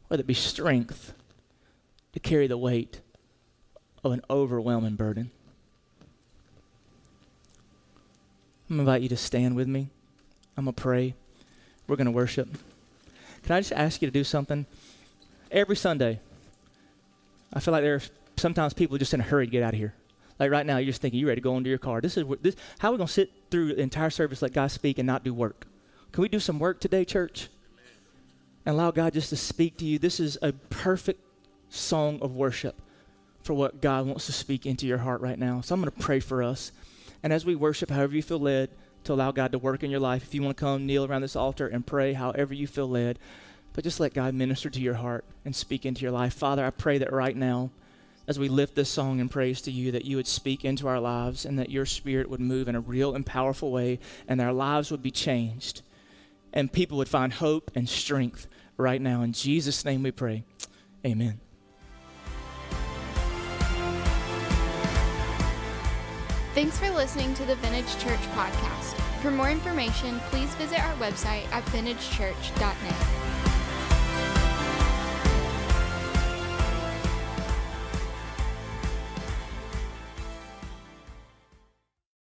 whether 0.08 0.20
it 0.20 0.26
be 0.26 0.34
strength 0.34 1.14
to 2.12 2.20
carry 2.20 2.46
the 2.46 2.58
weight 2.58 3.00
of 4.04 4.12
an 4.12 4.22
overwhelming 4.28 4.96
burden. 4.96 5.30
I'm 8.68 8.76
going 8.76 8.86
to 8.86 8.90
invite 8.90 9.02
you 9.02 9.08
to 9.10 9.16
stand 9.16 9.54
with 9.54 9.68
me. 9.68 9.88
I'm 10.56 10.64
going 10.64 10.74
to 10.74 10.82
pray. 10.82 11.14
We're 11.86 11.96
going 11.96 12.06
to 12.06 12.10
worship. 12.10 12.48
Can 13.42 13.56
I 13.56 13.60
just 13.60 13.72
ask 13.72 14.02
you 14.02 14.08
to 14.08 14.12
do 14.12 14.24
something? 14.24 14.66
Every 15.50 15.76
Sunday, 15.76 16.20
I 17.52 17.60
feel 17.60 17.72
like 17.72 17.82
there 17.82 17.96
are 17.96 18.02
sometimes 18.36 18.72
people 18.72 18.98
just 18.98 19.14
in 19.14 19.20
a 19.20 19.24
hurry 19.24 19.46
to 19.46 19.50
get 19.50 19.62
out 19.62 19.74
of 19.74 19.78
here. 19.78 19.94
Like 20.42 20.50
right 20.50 20.66
now, 20.66 20.78
you're 20.78 20.86
just 20.86 21.00
thinking, 21.00 21.20
you're 21.20 21.28
ready 21.28 21.40
to 21.40 21.44
go 21.44 21.56
into 21.56 21.70
your 21.70 21.78
car. 21.78 22.00
This 22.00 22.16
is 22.16 22.24
this, 22.40 22.56
how 22.80 22.88
are 22.88 22.90
we 22.90 22.96
going 22.98 23.06
to 23.06 23.12
sit 23.12 23.30
through 23.48 23.76
the 23.76 23.80
entire 23.80 24.10
service, 24.10 24.42
let 24.42 24.52
God 24.52 24.72
speak, 24.72 24.98
and 24.98 25.06
not 25.06 25.22
do 25.22 25.32
work? 25.32 25.68
Can 26.10 26.20
we 26.20 26.28
do 26.28 26.40
some 26.40 26.58
work 26.58 26.80
today, 26.80 27.04
church? 27.04 27.48
And 28.66 28.74
allow 28.74 28.90
God 28.90 29.12
just 29.12 29.30
to 29.30 29.36
speak 29.36 29.76
to 29.76 29.84
you. 29.84 30.00
This 30.00 30.18
is 30.18 30.36
a 30.42 30.52
perfect 30.52 31.20
song 31.68 32.18
of 32.22 32.34
worship 32.34 32.82
for 33.44 33.54
what 33.54 33.80
God 33.80 34.04
wants 34.04 34.26
to 34.26 34.32
speak 34.32 34.66
into 34.66 34.84
your 34.84 34.98
heart 34.98 35.20
right 35.20 35.38
now. 35.38 35.60
So 35.60 35.76
I'm 35.76 35.80
going 35.80 35.92
to 35.92 36.00
pray 36.00 36.18
for 36.18 36.42
us. 36.42 36.72
And 37.22 37.32
as 37.32 37.46
we 37.46 37.54
worship, 37.54 37.88
however 37.88 38.16
you 38.16 38.22
feel 38.22 38.40
led 38.40 38.70
to 39.04 39.12
allow 39.12 39.30
God 39.30 39.52
to 39.52 39.60
work 39.60 39.84
in 39.84 39.92
your 39.92 40.00
life, 40.00 40.24
if 40.24 40.34
you 40.34 40.42
want 40.42 40.56
to 40.56 40.60
come 40.60 40.86
kneel 40.86 41.04
around 41.04 41.22
this 41.22 41.36
altar 41.36 41.68
and 41.68 41.86
pray, 41.86 42.14
however 42.14 42.52
you 42.52 42.66
feel 42.66 42.88
led, 42.88 43.20
but 43.74 43.84
just 43.84 44.00
let 44.00 44.12
God 44.12 44.34
minister 44.34 44.68
to 44.70 44.80
your 44.80 44.94
heart 44.94 45.24
and 45.44 45.54
speak 45.54 45.86
into 45.86 46.02
your 46.02 46.10
life. 46.10 46.34
Father, 46.34 46.66
I 46.66 46.70
pray 46.70 46.98
that 46.98 47.12
right 47.12 47.36
now, 47.36 47.70
as 48.26 48.38
we 48.38 48.48
lift 48.48 48.74
this 48.74 48.88
song 48.88 49.18
in 49.18 49.28
praise 49.28 49.60
to 49.62 49.70
you, 49.70 49.92
that 49.92 50.04
you 50.04 50.16
would 50.16 50.26
speak 50.26 50.64
into 50.64 50.88
our 50.88 51.00
lives 51.00 51.44
and 51.44 51.58
that 51.58 51.70
your 51.70 51.86
spirit 51.86 52.30
would 52.30 52.40
move 52.40 52.68
in 52.68 52.74
a 52.74 52.80
real 52.80 53.14
and 53.14 53.26
powerful 53.26 53.70
way 53.70 53.98
and 54.28 54.40
our 54.40 54.52
lives 54.52 54.90
would 54.90 55.02
be 55.02 55.10
changed 55.10 55.82
and 56.52 56.72
people 56.72 56.98
would 56.98 57.08
find 57.08 57.32
hope 57.32 57.70
and 57.74 57.88
strength 57.88 58.46
right 58.76 59.00
now. 59.00 59.22
In 59.22 59.32
Jesus' 59.32 59.84
name 59.84 60.02
we 60.02 60.10
pray. 60.10 60.44
Amen. 61.04 61.40
Thanks 66.54 66.78
for 66.78 66.90
listening 66.90 67.32
to 67.34 67.46
the 67.46 67.54
Vintage 67.56 67.98
Church 67.98 68.20
podcast. 68.34 68.94
For 69.22 69.30
more 69.30 69.50
information, 69.50 70.18
please 70.30 70.54
visit 70.56 70.80
our 70.80 70.94
website 70.96 71.50
at 71.50 71.64
vintagechurch.net. 71.66 73.21